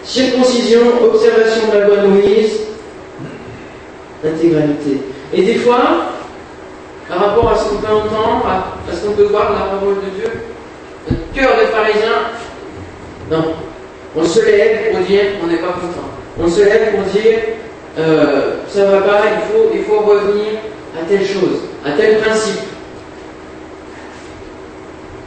Circoncision, 0.05 0.81
observation 1.03 1.69
de 1.73 1.79
la 1.79 1.87
loi 1.87 1.97
de 1.97 2.07
Moïse, 2.09 2.61
intégralité. 4.25 5.01
Et 5.33 5.43
des 5.43 5.55
fois, 5.57 6.11
par 7.09 7.19
rapport 7.19 7.51
à 7.51 7.57
ce 7.57 7.71
qu'on 7.71 7.77
peut 7.77 7.93
entendre, 7.93 8.47
à 8.47 8.95
ce 8.95 9.07
qu'on 9.07 9.13
peut 9.13 9.25
voir 9.25 9.51
de 9.51 9.55
la 9.55 9.65
parole 9.77 9.97
de 9.97 10.21
Dieu, 10.21 10.31
notre 11.11 11.33
cœur 11.33 11.59
de 11.59 11.67
pharisien, 11.67 12.13
non. 13.31 13.55
On 14.17 14.25
se 14.25 14.45
lève 14.45 14.93
pour 14.93 15.01
dire 15.01 15.41
qu'on 15.41 15.49
n'est 15.49 15.57
pas 15.57 15.73
content. 15.73 16.09
On 16.41 16.49
se 16.49 16.61
lève 16.61 16.95
pour 16.95 17.03
dire 17.05 17.39
euh, 17.99 18.57
ça 18.69 18.85
va 18.87 18.99
pas, 19.03 19.21
il 19.35 19.53
faut, 19.53 19.71
il 19.73 19.85
faut 19.85 20.01
revenir 20.01 20.59
à 21.01 21.05
telle 21.09 21.25
chose, 21.25 21.63
à 21.85 21.93
tel 21.93 22.19
principe. 22.19 22.61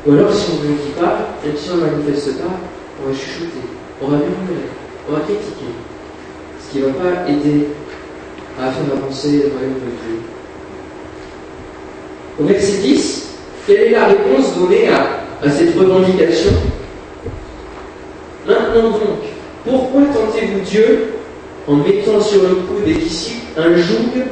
Ou 0.05 0.13
alors, 0.13 0.33
si 0.33 0.51
on 0.51 0.63
ne 0.63 0.69
le 0.69 0.75
dit 0.75 0.91
pas, 0.99 1.17
et 1.45 1.57
si 1.57 1.69
on 1.71 1.77
ne 1.77 1.81
manifeste 1.81 2.39
pas, 2.39 2.47
on 3.01 3.09
va 3.09 3.17
chuchoter, 3.17 3.61
on 4.01 4.07
va 4.07 4.17
murmurer, 4.17 4.67
on 5.09 5.13
va 5.13 5.19
critiquer. 5.21 5.71
Ce 6.61 6.71
qui 6.71 6.79
ne 6.79 6.87
va 6.87 6.93
pas 6.93 7.29
aider 7.29 7.67
à 8.59 8.71
faire 8.71 8.97
avancer 8.97 9.31
le 9.31 9.51
royaume 9.53 9.73
de 9.75 9.91
Dieu. 10.03 10.19
Au 12.39 12.43
verset 12.43 12.77
10, 12.81 13.29
quelle 13.65 13.81
est 13.81 13.89
la 13.91 14.07
réponse 14.07 14.55
donnée 14.57 14.89
à, 14.89 15.45
à 15.45 15.49
cette 15.49 15.77
revendication? 15.77 16.51
Maintenant 18.45 18.91
donc, 18.91 19.01
pourquoi 19.65 20.01
tentez-vous 20.13 20.59
Dieu 20.61 21.13
en 21.67 21.75
mettant 21.75 22.21
sur 22.21 22.43
le 22.43 22.55
cou 22.55 22.81
des 22.85 22.93
disciples 22.93 23.59
un 23.59 23.75
joug 23.75 24.23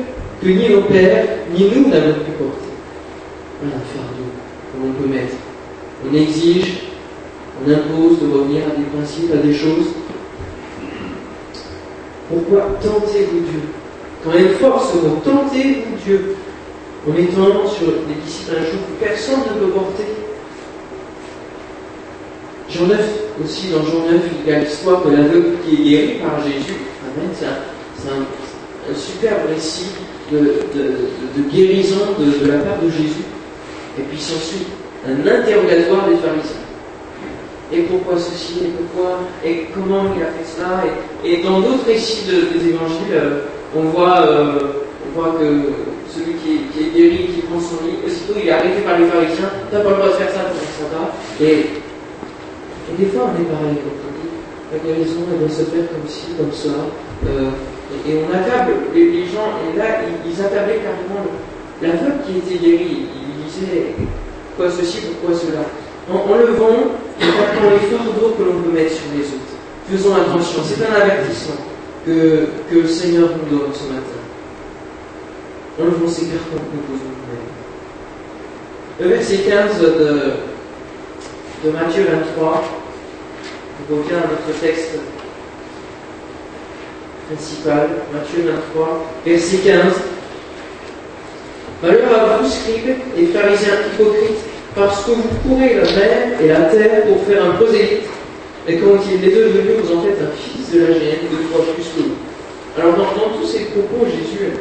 que 0.41 0.47
ni 0.47 0.69
nos 0.69 0.81
pères, 0.81 1.25
ni 1.51 1.69
nous 1.69 1.89
n'avons 1.89 2.13
pu 2.13 2.31
porter? 2.37 2.69
Voilà 3.61 3.75
un 3.75 3.97
fardeau 3.97 4.29
qu'on 4.71 5.01
peut 5.01 5.09
mettre. 5.09 5.35
On 6.07 6.15
exige, 6.15 6.83
on 7.61 7.71
impose 7.71 8.19
de 8.21 8.31
revenir 8.31 8.63
à 8.63 8.75
des 8.77 8.85
principes, 8.85 9.31
à 9.33 9.37
des 9.37 9.53
choses. 9.53 9.87
Pourquoi 12.29 12.77
tentez-vous 12.81 13.39
Dieu? 13.39 13.61
Quand 14.23 14.33
même 14.33 14.49
force 14.59 14.93
vous 14.93 15.21
tentez-vous 15.23 15.97
Dieu? 16.03 16.35
En 17.07 17.11
mettant 17.11 17.67
sur 17.67 17.87
les 17.87 18.15
disciples 18.25 18.55
un 18.59 18.63
joug 18.63 18.79
que 18.99 19.05
personne 19.05 19.39
ne 19.39 19.59
peut 19.59 19.71
porter. 19.71 20.05
Jean 22.67 22.87
9, 22.87 22.99
aussi 23.43 23.69
dans 23.69 23.83
Jean 23.83 24.11
9, 24.11 24.21
il 24.43 24.51
y 24.51 24.53
a 24.53 24.59
l'histoire 24.59 25.05
de 25.05 25.11
l'aveugle 25.11 25.57
qui 25.63 25.75
est 25.75 25.89
guéri 25.89 26.19
par 26.19 26.43
Jésus 26.43 26.73
c'est 27.35 27.45
un, 28.09 28.95
superbe 28.95 29.49
récit 29.49 29.87
de, 30.31 30.61
guérison 31.51 32.13
de, 32.19 32.47
la 32.47 32.59
part 32.59 32.79
de 32.81 32.89
Jésus. 32.89 33.23
Et 33.97 34.01
puis 34.03 34.19
s'ensuit 34.19 34.67
un 35.07 35.19
interrogatoire 35.21 36.07
des 36.09 36.17
pharisiens. 36.17 36.64
Et 37.73 37.81
pourquoi 37.81 38.17
ceci 38.17 38.65
Et 38.65 38.69
pourquoi 38.69 39.19
Et 39.43 39.67
comment 39.73 40.13
il 40.15 40.21
a 40.21 40.27
fait 40.27 40.45
cela 40.45 40.83
et, 41.23 41.43
dans 41.43 41.59
d'autres 41.61 41.85
récits 41.87 42.25
des 42.25 42.69
évangiles, 42.69 43.13
euh, 43.13 43.41
on 43.75 43.81
voit, 43.89 44.21
euh, 44.21 44.59
on 45.07 45.19
voit 45.19 45.35
que 45.39 45.73
celui 46.09 46.35
qui 46.35 46.79
est, 46.79 46.93
guéri, 46.93 47.29
qui 47.33 47.41
prend 47.41 47.59
son 47.59 47.83
lit, 47.85 47.97
aussitôt 48.05 48.33
il 48.39 48.47
est 48.47 48.51
arrêté 48.51 48.81
par 48.85 48.99
les 48.99 49.07
pharisiens, 49.07 49.49
t'as 49.71 49.79
pas 49.79 49.89
le 49.89 49.95
droit 49.95 50.07
de 50.09 50.13
faire 50.13 50.29
ça, 50.31 50.41
va. 50.93 51.13
Et, 51.43 51.51
et 51.51 52.95
des 52.97 53.05
fois 53.07 53.31
on 53.33 53.41
est 53.41 53.45
pareil 53.45 53.77
la 54.71 54.79
guérison, 54.79 55.21
elle 55.31 55.39
doit 55.39 55.49
se 55.49 55.63
faire 55.63 55.87
comme 55.89 56.09
ci, 56.09 56.27
comme 56.37 56.51
ça. 56.51 56.69
Euh, 57.27 57.49
et, 58.07 58.17
on 58.17 58.33
accable 58.33 58.73
les, 58.93 59.25
gens, 59.25 59.61
et 59.61 59.77
là, 59.77 59.85
ils, 60.25 60.41
accablaient 60.41 60.81
carrément 60.81 61.23
la 61.81 61.89
qui 62.25 62.37
était 62.37 62.59
guérie. 62.59 63.05
Ils 63.13 63.45
disaient 63.45 63.95
quoi 64.57 64.69
ceci, 64.69 65.01
pourquoi 65.01 65.37
cela? 65.37 65.61
En 66.11 66.31
enlevons 66.31 66.91
et 67.21 67.25
portant 67.25 67.69
les 67.71 67.87
fardeaux 67.87 68.35
que 68.37 68.43
l'on 68.43 68.61
peut 68.61 68.71
mettre 68.71 68.93
sur 68.93 69.05
les 69.15 69.23
autres. 69.23 69.55
Faisons 69.89 70.15
attention, 70.15 70.61
c'est 70.63 70.83
un 70.85 71.01
avertissement 71.01 71.55
que, 72.05 72.47
que 72.69 72.75
le 72.75 72.87
Seigneur 72.87 73.29
nous 73.29 73.57
donne 73.57 73.73
ce 73.73 73.83
matin. 73.83 74.21
Enlevons 75.79 76.07
ces 76.07 76.25
cartons 76.25 76.57
que 76.57 76.75
nous 76.75 76.83
posons 76.87 77.11
nous-mêmes. 77.11 77.49
Le 78.99 79.07
verset 79.15 79.37
15 79.37 79.81
de, 79.81 79.87
de 81.65 81.71
Matthieu 81.71 82.05
23 82.09 82.63
on 83.91 83.97
revient 83.97 84.15
à 84.15 84.27
notre 84.27 84.59
texte 84.59 84.91
principal, 87.27 87.89
Matthieu 88.13 88.51
23, 88.51 89.05
verset 89.25 89.57
15. 89.57 89.93
Malheur 91.83 92.19
à 92.19 92.37
vous, 92.37 92.49
scribes 92.49 92.95
et 93.17 93.25
pharisiens 93.27 93.73
hypocrites, 93.93 94.39
parce 94.75 95.05
que 95.05 95.11
vous 95.11 95.29
courez 95.47 95.75
la 95.75 95.83
mer 95.83 96.41
et 96.41 96.47
la 96.47 96.61
terre 96.65 97.03
pour 97.05 97.23
faire 97.23 97.45
un 97.45 97.51
prosélyte, 97.51 98.09
et 98.67 98.77
quand 98.77 98.97
il 99.09 99.23
est 99.23 99.35
devenu, 99.35 99.81
vous 99.81 99.95
en 99.95 100.01
faites 100.01 100.19
un 100.21 100.35
fils 100.35 100.71
de 100.73 100.81
la 100.81 100.93
géhenne, 100.93 101.29
deux 101.31 101.45
fois 101.51 101.65
plus 101.73 101.83
que. 101.83 102.81
Alors 102.81 102.95
dans, 102.95 103.39
tous 103.39 103.47
ces 103.47 103.65
propos, 103.65 104.05
Jésus 104.05 104.51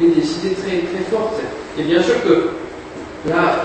met 0.00 0.08
des 0.08 0.20
idées 0.20 0.54
très, 0.54 0.78
très 0.78 1.04
fortes. 1.10 1.40
Et 1.78 1.82
bien 1.82 2.02
sûr 2.02 2.22
que 2.24 2.50
là, 3.28 3.64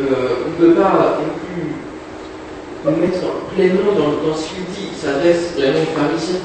euh, 0.00 0.04
on 0.46 0.62
ne 0.62 0.68
peut 0.68 0.80
pas 0.80 1.20
non 1.20 2.94
plus 2.94 3.02
mettre 3.02 3.26
pleinement 3.54 3.92
dans, 3.92 4.28
dans 4.28 4.36
ce 4.36 4.48
qu'il 4.48 4.64
dit. 4.66 4.90
Il 4.92 4.96
s'adresse 4.96 5.52
vraiment 5.56 5.80
aux 5.80 5.98
pharisiens 5.98 6.40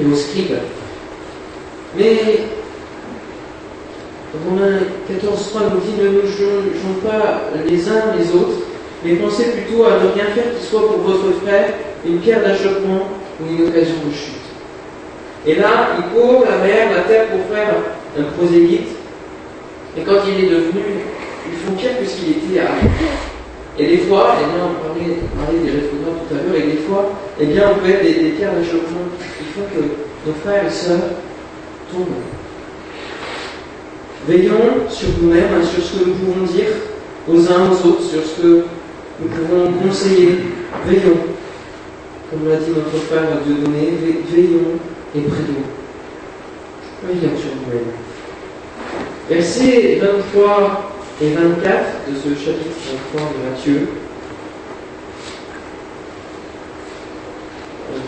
et 0.00 0.04
aux 0.04 0.14
scribes. 0.14 0.58
Mais 1.96 2.44
Romains 4.32 4.78
14.3 5.10 5.74
nous 5.74 5.80
dit 5.80 6.00
ne 6.00 6.08
nous 6.08 6.26
jugeons 6.26 7.00
pas 7.04 7.50
les 7.66 7.88
uns 7.88 8.14
les 8.16 8.30
autres, 8.30 8.62
mais 9.04 9.14
pensez 9.16 9.44
plutôt 9.50 9.84
à 9.84 9.98
ne 9.98 10.14
rien 10.14 10.26
faire 10.32 10.56
qui 10.56 10.66
soit 10.66 10.86
pour 10.86 10.98
votre 10.98 11.40
frère 11.42 11.74
une 12.06 12.18
pierre 12.20 12.40
d'achoppement 12.40 13.08
ou 13.40 13.52
une 13.52 13.66
occasion 13.66 13.96
de 14.06 14.12
chute. 14.14 14.34
Et 15.46 15.56
là, 15.56 15.96
il 15.98 16.14
court 16.14 16.44
la 16.48 16.58
mer, 16.58 16.94
la 16.94 17.02
terre 17.02 17.26
pour 17.28 17.40
faire 17.54 17.74
un 18.18 18.22
prosélyte. 18.36 18.88
Et 19.98 20.02
quand 20.02 20.20
il 20.28 20.44
est 20.44 20.48
devenu, 20.48 21.02
ils 21.50 21.58
font 21.58 21.72
pire 21.72 21.98
que 21.98 22.06
ce 22.06 22.16
qu'il 22.16 22.30
était 22.30 22.60
avant. 22.60 22.88
Et 23.78 23.86
des 23.86 23.98
fois, 23.98 24.36
et 24.40 24.44
bien, 24.44 24.64
on 24.64 24.86
parlait, 24.86 25.16
parlait 25.34 25.58
des 25.58 25.70
rétrogrades 25.70 26.28
tout 26.28 26.34
à 26.34 26.38
l'heure, 26.38 26.56
et 26.56 26.70
des 26.70 26.82
fois, 26.86 27.10
eh 27.40 27.46
bien, 27.46 27.70
on 27.72 27.78
peut 27.80 27.90
être 27.90 28.02
des, 28.02 28.14
des 28.22 28.30
pierres 28.30 28.52
d'achoppement 28.52 29.10
qui 29.18 29.44
font 29.54 29.66
que 29.74 30.28
nos 30.28 30.34
frères 30.44 30.66
et 30.66 30.70
sœurs 30.70 31.18
tombent. 31.90 32.06
Veillons 34.28 34.88
sur 34.88 35.08
nous-mêmes, 35.20 35.44
hein, 35.54 35.64
sur 35.64 35.82
ce 35.82 35.98
que 35.98 36.08
nous 36.08 36.14
pouvons 36.14 36.46
dire 36.46 36.68
aux 37.26 37.40
uns 37.50 37.70
aux 37.70 37.88
autres, 37.88 38.02
sur 38.02 38.22
ce 38.22 38.40
que 38.40 38.64
nous 39.20 39.28
pouvons 39.28 39.72
conseiller. 39.72 40.40
Veillons. 40.86 41.20
Comme 42.30 42.48
l'a 42.48 42.56
dit 42.56 42.70
notre 42.70 43.04
frère 43.06 43.28
Dieudonné, 43.44 43.92
veillons 44.30 44.78
et 45.16 45.20
prions. 45.20 45.64
Veillons 47.02 47.36
sur 47.36 47.50
nous-mêmes. 47.66 47.92
Versets 49.28 49.98
23 50.00 50.92
et 51.22 51.30
24 51.30 51.84
de 52.08 52.14
ce 52.14 52.44
chapitre 52.44 52.76
23 53.14 53.32
de 53.32 53.50
Matthieu. 53.50 53.88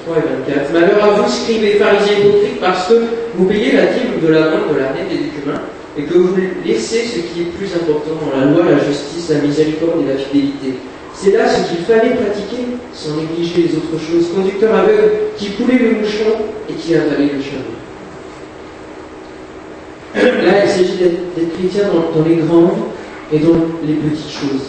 23 0.06 0.16
et 0.18 0.52
24. 0.52 0.72
Malheur 0.72 1.04
à 1.04 1.10
vous, 1.10 1.28
scribes 1.30 1.64
et 1.64 1.74
pharisiens 1.74 2.18
hypocrites, 2.18 2.60
parce 2.60 2.88
que 2.88 2.94
vous 3.34 3.46
payez 3.46 3.72
la 3.72 3.86
dîme 3.86 4.20
de 4.22 4.28
la 4.28 4.40
main, 4.40 4.72
de 4.72 4.78
l'année 4.78 5.06
et 5.10 5.16
du 5.16 5.30
cumin, 5.30 5.60
et 5.98 6.02
que 6.04 6.14
vous 6.14 6.34
laissez 6.64 7.04
ce 7.04 7.18
qui 7.18 7.42
est 7.42 7.52
plus 7.56 7.68
important 7.74 8.12
dans 8.24 8.38
la 8.38 8.46
loi, 8.46 8.64
la 8.64 8.78
justice, 8.78 9.28
la 9.30 9.40
miséricorde 9.40 10.02
et 10.04 10.12
la 10.12 10.18
fidélité. 10.18 10.74
C'est 11.14 11.32
là 11.32 11.46
ce 11.46 11.68
qu'il 11.68 11.84
fallait 11.84 12.14
pratiquer 12.14 12.64
sans 12.92 13.16
négliger 13.16 13.68
les 13.68 13.76
autres 13.76 14.02
choses. 14.02 14.28
Conducteur 14.34 14.74
aveugle 14.74 15.10
qui 15.36 15.50
coulait 15.50 15.78
le 15.78 15.90
mouchon 16.00 16.32
et 16.70 16.72
qui 16.72 16.94
avalait 16.94 17.30
le 17.34 17.42
charbon. 17.42 17.76
Là, 20.14 20.64
il 20.64 20.70
s'agit 20.70 20.96
d'être 20.96 21.56
chrétien 21.56 21.84
dans, 21.88 22.24
les 22.24 22.36
grandes 22.36 22.70
et 23.32 23.38
dans 23.38 23.56
les 23.86 23.94
petites 23.94 24.30
choses. 24.30 24.68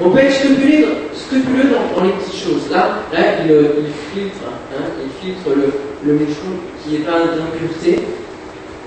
On 0.00 0.10
peut 0.10 0.18
être 0.18 0.34
scrupuleux, 0.34 1.70
dans, 1.96 2.04
les 2.04 2.12
petites 2.12 2.42
choses. 2.44 2.70
Là, 2.70 3.00
là 3.12 3.20
il, 3.44 3.50
il 3.50 4.20
filtre, 4.20 4.36
hein, 4.72 4.84
il 5.02 5.26
filtre 5.26 5.48
le, 5.56 6.12
le 6.12 6.18
qui 6.84 6.92
n'est 6.92 7.04
pas 7.04 7.18
d'impureté. 7.20 8.02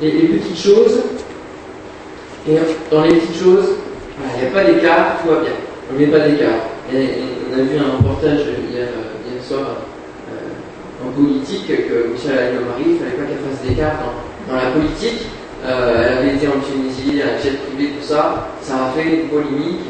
Les 0.01 0.11
petites 0.11 0.57
choses, 0.57 0.99
et 2.47 2.55
dans 2.91 3.03
les 3.03 3.15
petites 3.15 3.41
choses, 3.43 3.75
il 4.35 4.41
n'y 4.41 4.47
a 4.47 4.51
pas 4.51 4.63
d'écart, 4.63 5.21
tout 5.21 5.29
va 5.29 5.41
bien. 5.41 5.51
On 5.91 5.99
met 5.99 6.07
pas 6.07 6.19
d'écart. 6.19 6.59
on 6.91 7.53
a 7.53 7.61
vu 7.61 7.77
un 7.77 7.97
reportage 7.97 8.39
hier, 8.71 8.87
hier 9.25 9.43
soir 9.43 9.77
euh, 10.29 11.07
en 11.07 11.11
politique 11.11 11.67
que 11.67 12.11
Michel 12.13 12.37
Alliot-Marie, 12.37 12.83
il 12.85 12.93
ne 12.93 12.99
fallait 12.99 13.11
pas 13.11 13.23
qu'elle 13.23 13.43
fasse 13.49 13.67
d'écart 13.67 13.93
dans, 14.47 14.55
la 14.55 14.71
politique. 14.71 15.27
Euh, 15.65 16.05
elle 16.07 16.17
avait 16.19 16.35
été 16.35 16.47
en 16.47 16.59
Tunisie, 16.61 17.21
un 17.21 17.41
jet 17.43 17.57
privé, 17.67 17.91
tout 17.99 18.05
ça. 18.05 18.47
Ça 18.61 18.75
a 18.75 18.91
fait 18.91 19.03
une 19.03 19.27
polémique. 19.27 19.81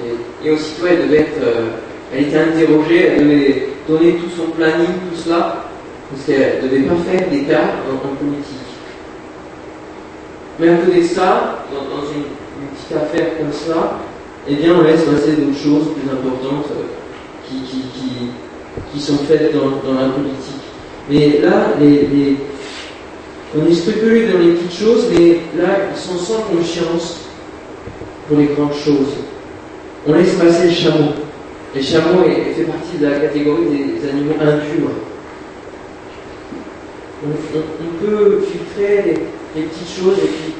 Et, 0.44 0.48
et 0.48 0.52
aussitôt, 0.52 0.88
elle 0.90 1.08
devait. 1.08 1.28
Euh, 1.42 1.70
elle 2.12 2.24
était 2.24 2.40
interrogée, 2.40 3.06
elle 3.06 3.24
devait 3.24 3.68
donner 3.88 4.14
tout 4.14 4.30
son 4.36 4.50
planning, 4.52 4.88
tout 5.12 5.22
cela. 5.24 5.66
Parce 6.10 6.26
qu'elle 6.26 6.64
ne 6.64 6.68
devait 6.68 6.88
pas 6.88 6.96
faire 6.96 7.30
d'écart 7.30 7.70
en, 7.88 8.16
politique. 8.16 8.58
Mais 10.60 10.70
à 10.70 10.76
côté 10.78 11.02
de 11.02 11.06
ça, 11.06 11.59
petite 12.90 13.04
affaire 13.04 13.38
comme 13.38 13.52
ça, 13.52 14.00
eh 14.48 14.56
bien, 14.56 14.76
on 14.76 14.84
laisse 14.84 15.04
passer 15.04 15.34
d'autres 15.34 15.58
choses 15.58 15.94
plus 15.94 16.10
importantes 16.12 16.66
euh, 16.72 16.86
qui, 17.48 17.62
qui, 17.62 17.82
qui, 17.94 18.12
qui, 18.94 19.00
sont 19.00 19.18
faites 19.20 19.54
dans, 19.54 19.88
dans, 19.88 20.00
la 20.00 20.10
politique. 20.10 20.62
Mais 21.10 21.40
là, 21.40 21.74
les, 21.80 22.08
les, 22.08 22.36
on 23.58 23.66
est 23.66 23.74
scrupuleux 23.74 24.32
dans 24.32 24.40
les 24.40 24.54
petites 24.54 24.80
choses, 24.80 25.08
mais 25.12 25.40
là, 25.62 25.90
ils 25.94 26.00
sont 26.00 26.18
sans 26.18 26.42
conscience 26.42 27.26
pour 28.28 28.38
les 28.38 28.46
grandes 28.46 28.74
choses. 28.74 29.18
On 30.08 30.14
laisse 30.14 30.36
passer 30.36 30.68
le 30.68 30.74
chameau. 30.74 31.12
Le 31.76 31.82
chameau 31.82 32.24
fait 32.24 32.64
partie 32.64 32.98
de 33.00 33.06
la 33.06 33.20
catégorie 33.20 33.66
des 33.66 34.10
animaux 34.10 34.36
impurs. 34.42 34.90
On 37.24 38.06
peut 38.06 38.42
filtrer 38.50 39.04
les, 39.04 39.60
les 39.62 39.68
petites 39.68 40.02
choses 40.02 40.18
et 40.18 40.28
puis 40.28 40.54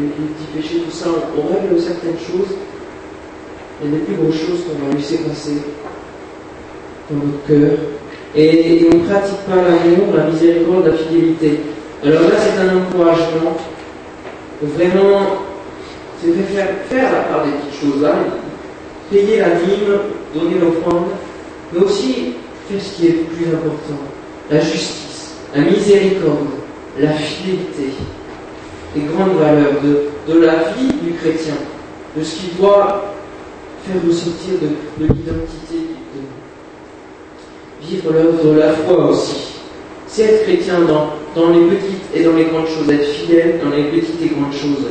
les, 0.00 0.08
petits 0.08 0.46
péchés, 0.54 0.82
tout 0.84 0.90
ça, 0.90 1.08
on, 1.36 1.52
règle 1.52 1.80
certaines 1.80 2.18
choses, 2.18 2.56
mais 3.82 3.90
les 3.90 3.98
plus 4.04 4.14
grosses 4.14 4.36
choses 4.36 4.64
qu'on 4.64 4.86
va 4.86 4.94
laisser 4.94 5.18
passer 5.18 5.62
dans 7.10 7.16
notre 7.24 7.46
cœur. 7.46 7.78
Et, 8.34 8.86
on 8.92 8.96
ne 8.96 9.04
pratique 9.04 9.38
pas 9.48 9.56
l'amour, 9.56 10.14
la 10.14 10.24
miséricorde, 10.24 10.86
la 10.86 10.92
fidélité. 10.94 11.60
Alors 12.04 12.22
là, 12.22 12.36
c'est 12.38 12.60
un 12.60 12.76
encouragement. 12.76 13.56
Vraiment, 14.62 15.20
c'est 16.22 16.32
faire, 16.54 16.68
faire 16.88 17.12
la 17.12 17.20
part 17.20 17.44
des 17.44 17.52
petites 17.52 17.80
choses 17.80 18.02
là, 18.02 18.14
payer 19.10 19.38
la 19.38 19.50
dîme, 19.50 19.98
donner 20.34 20.58
l'offrande, 20.58 21.06
mais 21.72 21.80
aussi 21.80 22.34
faire 22.68 22.80
ce 22.80 22.96
qui 22.96 23.06
est 23.06 23.10
le 23.10 23.24
plus 23.24 23.46
important, 23.54 24.02
la 24.50 24.60
justice, 24.60 25.34
la 25.54 25.62
miséricorde, 25.62 26.48
la 26.98 27.12
fidélité, 27.12 27.92
les 28.96 29.02
grandes 29.12 29.36
valeurs 29.38 29.74
de, 29.84 30.08
de, 30.32 30.40
la 30.40 30.54
vie 30.72 30.92
du 31.02 31.12
chrétien, 31.12 31.56
de 32.16 32.24
ce 32.24 32.36
qui 32.36 32.46
doit 32.58 33.12
faire 33.84 33.96
ressortir 34.06 34.54
de, 34.62 34.68
de 35.04 35.12
l'identité, 35.12 35.78
de 36.14 36.20
vivre 37.86 38.10
l'œuvre 38.12 38.42
de 38.52 38.58
la 38.58 38.72
foi 38.72 39.10
aussi. 39.10 39.52
C'est 40.06 40.22
être 40.22 40.44
chrétien 40.44 40.80
dans, 40.80 41.10
dans 41.34 41.50
les 41.50 41.66
petites 41.66 42.04
et 42.14 42.22
dans 42.22 42.32
les 42.32 42.44
grandes 42.44 42.68
choses, 42.68 42.88
être 42.90 43.08
fidèle 43.08 43.60
dans 43.62 43.68
les 43.70 43.84
petites 43.84 44.22
et 44.22 44.28
grandes 44.28 44.54
choses. 44.54 44.86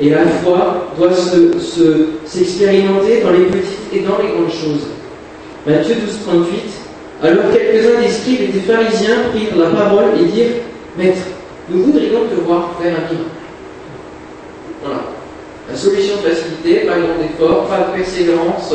Et 0.00 0.08
la 0.08 0.24
foi 0.26 0.86
doit 0.96 1.12
s'expérimenter 1.12 3.20
se, 3.20 3.24
dans 3.24 3.32
les 3.32 3.44
petites 3.44 3.92
et 3.92 4.00
dans 4.00 4.16
les 4.18 4.28
grandes 4.28 4.50
choses. 4.50 4.86
Matthieu 5.66 5.96
12, 5.96 6.20
38. 6.26 6.62
Alors 7.22 7.52
quelques-uns 7.52 8.00
des 8.00 8.08
scribes 8.08 8.40
et 8.40 8.46
des 8.46 8.60
pharisiens 8.60 9.24
prirent 9.30 9.58
la 9.58 9.68
parole 9.78 10.18
et 10.18 10.24
dirent 10.24 10.56
Maître, 10.96 11.20
nous 11.68 11.82
voudrions 11.84 12.20
te 12.34 12.40
voir 12.46 12.70
faire 12.80 12.94
un 12.94 13.02
miracle. 13.12 13.39
Voilà. 14.82 15.00
La 15.70 15.76
solution 15.76 16.16
de 16.16 16.28
facilité, 16.28 16.86
pas 16.86 16.98
grand 16.98 17.20
effort, 17.22 17.66
pas 17.66 17.90
de 17.90 17.96
persévérance. 17.96 18.74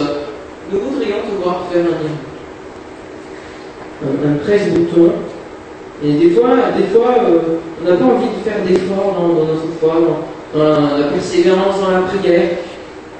Nous 0.71 0.79
voudrions 0.79 1.17
te 1.17 1.43
voir 1.43 1.65
faire 1.71 1.85
un. 1.85 2.35
Un, 4.03 4.29
un 4.29 4.35
presse-bouton. 4.37 5.13
Et 6.03 6.11
des 6.13 6.31
fois, 6.31 6.49
des 6.77 6.83
fois 6.93 7.15
euh, 7.19 7.39
on 7.81 7.89
n'a 7.89 7.95
pas 7.95 8.05
envie 8.05 8.27
de 8.27 8.49
faire 8.49 8.61
d'efforts 8.63 9.15
dans, 9.17 9.27
notre 9.45 9.71
foi, 9.79 9.95
dans, 10.53 10.97
la, 10.97 11.07
persévérance 11.07 11.79
dans 11.79 11.91
la 11.91 12.01
prière. 12.01 12.49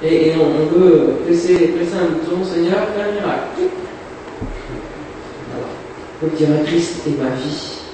Et, 0.02 0.32
on, 0.38 0.78
veut 0.78 1.14
presser, 1.24 1.68
presser 1.68 1.94
un 1.94 2.12
bouton, 2.12 2.44
Seigneur, 2.44 2.80
fais 2.94 3.02
un 3.02 3.12
miracle. 3.12 3.62
Voilà. 5.50 5.66
Comme 6.20 6.30
dira 6.36 6.62
Christ 6.66 7.06
est 7.06 7.22
ma 7.22 7.30
vie. 7.30 7.85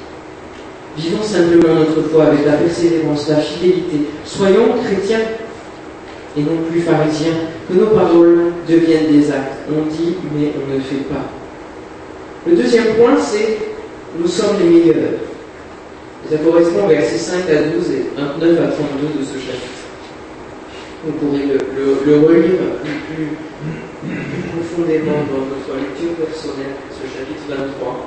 Vivons 0.96 1.22
simplement 1.22 1.74
notre 1.74 2.02
foi 2.10 2.24
avec 2.26 2.44
la 2.44 2.52
persévérance, 2.52 3.28
la 3.28 3.36
fidélité. 3.36 4.08
Soyons 4.24 4.74
chrétiens 4.84 5.20
et 6.36 6.40
non 6.40 6.58
plus 6.70 6.80
pharisiens. 6.80 7.32
Que 7.68 7.74
nos 7.78 7.86
paroles 7.86 8.52
deviennent 8.68 9.10
des 9.10 9.30
actes. 9.30 9.58
On 9.70 9.86
dit, 9.90 10.16
mais 10.34 10.52
on 10.56 10.74
ne 10.74 10.80
fait 10.80 11.04
pas. 11.08 11.30
Le 12.46 12.56
deuxième 12.56 12.94
point, 12.96 13.16
c'est 13.18 13.58
nous 14.18 14.26
sommes 14.26 14.56
les 14.62 14.68
meilleurs. 14.68 15.20
Ça 16.30 16.36
correspond 16.38 16.84
aux 16.84 16.88
versets 16.88 17.18
5 17.18 17.48
à 17.48 17.62
12 17.74 17.90
et 17.90 18.06
29 18.16 18.60
à 18.60 18.68
32 18.68 19.20
de 19.20 19.24
ce 19.24 19.34
chapitre. 19.38 19.82
Vous 21.04 21.12
pourrez 21.12 21.46
le, 21.46 22.26
relire 22.26 22.58
plus, 22.82 23.14
plus, 23.14 23.26
plus, 23.26 24.42
profondément 24.50 25.24
dans 25.30 25.44
votre 25.48 25.80
lecture 25.80 26.14
personnelle, 26.24 26.76
ce 26.90 27.18
chapitre 27.18 27.42
23. 27.48 28.06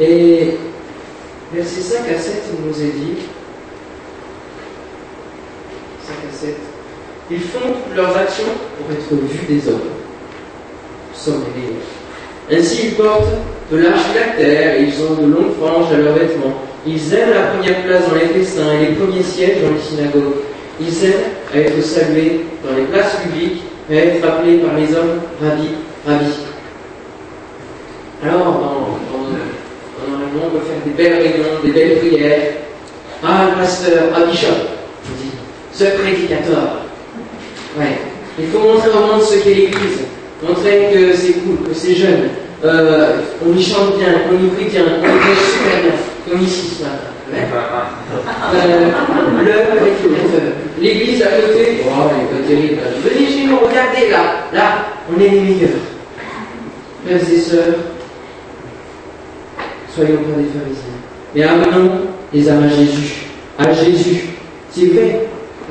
Et 0.00 0.56
Versets 1.54 1.82
5 1.82 1.98
à 2.08 2.18
7, 2.18 2.42
il 2.50 2.66
nous 2.66 2.74
est 2.74 2.92
dit, 2.92 3.14
5 6.02 6.14
à 6.14 6.34
7, 6.34 6.56
ils 7.30 7.40
font 7.40 7.74
leurs 7.94 8.16
actions 8.16 8.44
pour 8.78 8.90
être 8.90 9.22
vus 9.22 9.46
des 9.46 9.68
hommes. 9.68 9.80
meilleurs. 11.54 11.82
Ainsi, 12.50 12.86
ils 12.86 12.94
portent 12.94 13.28
de 13.70 13.76
l'argilactère 13.76 14.76
et 14.76 14.84
ils 14.84 15.02
ont 15.02 15.14
de 15.14 15.26
longues 15.30 15.54
franges 15.60 15.92
à 15.92 15.98
leurs 15.98 16.14
vêtements. 16.14 16.54
Ils 16.86 17.14
aiment 17.14 17.30
la 17.30 17.42
première 17.42 17.82
place 17.84 18.08
dans 18.08 18.14
les 18.14 18.28
festins 18.28 18.72
et 18.72 18.86
les 18.86 18.94
premiers 18.94 19.22
sièges 19.22 19.62
dans 19.62 19.74
les 19.74 19.80
synagogues. 19.80 20.36
Ils 20.80 21.04
aiment 21.04 21.12
à 21.54 21.58
être 21.58 21.82
salués 21.84 22.46
dans 22.64 22.74
les 22.76 22.84
places 22.84 23.16
publiques 23.16 23.62
et 23.90 23.98
à 23.98 24.04
être 24.06 24.24
appelés 24.26 24.58
par 24.58 24.74
les 24.74 24.94
hommes 24.94 25.20
Rabbi, 25.40 25.68
Rabbi. 26.06 26.32
Alors, 28.24 28.44
dans 28.44 28.81
on 30.44 30.50
peut 30.50 30.64
faire 30.64 30.82
des 30.84 30.90
belles 30.90 31.22
réunions, 31.22 31.60
des 31.64 31.70
belles 31.70 31.98
prières. 31.98 32.40
Ah, 33.24 33.50
pasteur, 33.58 34.10
ah, 34.14 34.24
bishop, 34.28 34.48
on 35.06 35.22
dit, 35.22 35.30
ce 35.72 35.84
prédicateur. 36.00 36.82
Ouais. 37.78 37.98
Il 38.38 38.46
faut 38.48 38.58
montrer 38.60 38.88
au 38.90 39.06
monde 39.06 39.22
ce 39.22 39.38
qu'est 39.44 39.54
l'Église, 39.54 40.00
montrer 40.42 40.88
que 40.92 41.14
c'est 41.14 41.34
cool, 41.34 41.68
que 41.68 41.74
c'est 41.74 41.94
jeune, 41.94 42.30
euh, 42.64 43.18
on 43.46 43.56
y 43.56 43.62
chante 43.62 43.98
bien, 43.98 44.22
on 44.30 44.44
y 44.44 44.48
prie 44.48 44.64
bien, 44.70 44.82
on 44.82 45.04
y 45.04 45.18
prêche 45.18 45.44
super 45.52 45.82
bien, 45.82 45.92
comme 46.28 46.42
ici 46.42 46.76
ce 46.78 46.82
matin. 46.82 47.12
Euh, 47.34 48.90
le 49.42 49.76
prédicateur. 49.76 50.52
L'église 50.80 51.22
à 51.22 51.26
côté, 51.26 51.82
oh, 51.86 52.10
elle 52.10 52.22
est 52.22 52.42
pas 52.42 52.48
terrible. 52.48 52.82
Venez 53.04 53.26
chez 53.26 53.46
nous, 53.46 53.58
regardez 53.58 54.10
là, 54.10 54.48
là, 54.52 54.86
on 55.10 55.20
est 55.20 55.28
les 55.28 55.40
meilleurs. 55.40 55.70
Frères 57.06 57.20
et 57.20 57.40
sœurs, 57.40 57.74
soyons 59.94 60.16
pas 60.16 60.40
des 60.40 60.48
pharisiens. 60.48 61.02
Mais 61.34 61.42
amenons 61.42 61.90
les 62.32 62.48
âmes 62.48 62.64
à 62.64 62.68
Jésus. 62.68 63.26
À 63.58 63.72
Jésus. 63.72 64.24
C'est 64.70 64.86
vrai. 64.86 65.28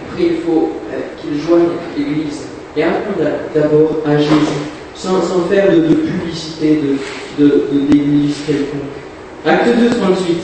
Après, 0.07 0.23
il 0.25 0.37
faut 0.45 0.71
euh, 0.91 0.99
qu'ils 1.19 1.41
joignent 1.41 1.69
l'Église. 1.97 2.43
Et 2.75 2.83
amenons 2.83 3.31
d'abord 3.53 3.97
à 4.05 4.17
Jésus. 4.17 4.29
Sans, 4.95 5.19
faire 5.49 5.71
de, 5.71 5.81
publicité 5.95 6.79
de, 7.39 7.49
quelconque. 8.45 8.81
Acte 9.45 9.67
2, 9.67 9.89
38. 9.89 10.37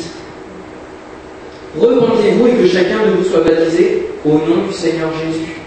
Repentez-vous 1.80 2.48
et 2.48 2.52
que 2.54 2.68
chacun 2.68 3.06
de 3.06 3.18
vous 3.18 3.24
soit 3.24 3.42
baptisé 3.42 4.08
au 4.26 4.32
nom 4.32 4.66
du 4.68 4.74
Seigneur 4.74 5.10
Jésus. 5.14 5.58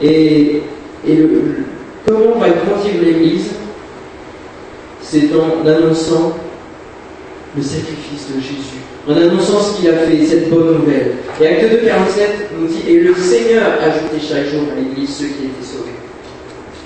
Et, 0.00 0.62
et 1.04 1.16
le, 1.16 1.64
comment 2.06 2.36
on 2.36 2.38
va 2.38 2.50
grandir 2.50 3.02
l'Église? 3.02 3.50
C'est 5.10 5.30
en 5.34 5.66
annonçant 5.66 6.36
le 7.56 7.62
sacrifice 7.62 8.28
de 8.34 8.40
Jésus, 8.40 8.82
en 9.08 9.16
annonçant 9.16 9.60
ce 9.60 9.78
qu'il 9.80 9.88
a 9.88 9.94
fait, 9.94 10.26
cette 10.26 10.50
bonne 10.50 10.78
nouvelle. 10.78 11.14
Et 11.40 11.46
Acte 11.46 11.70
2, 11.70 11.76
47 11.78 12.50
nous 12.58 12.66
dit 12.66 12.82
Et 12.86 13.00
le 13.00 13.14
Seigneur 13.14 13.72
ajoutait 13.80 14.20
chaque 14.20 14.48
jour 14.48 14.64
à 14.70 14.78
l'Église 14.78 15.16
ceux 15.16 15.28
qui 15.28 15.46
étaient 15.46 15.64
sauvés. 15.64 15.96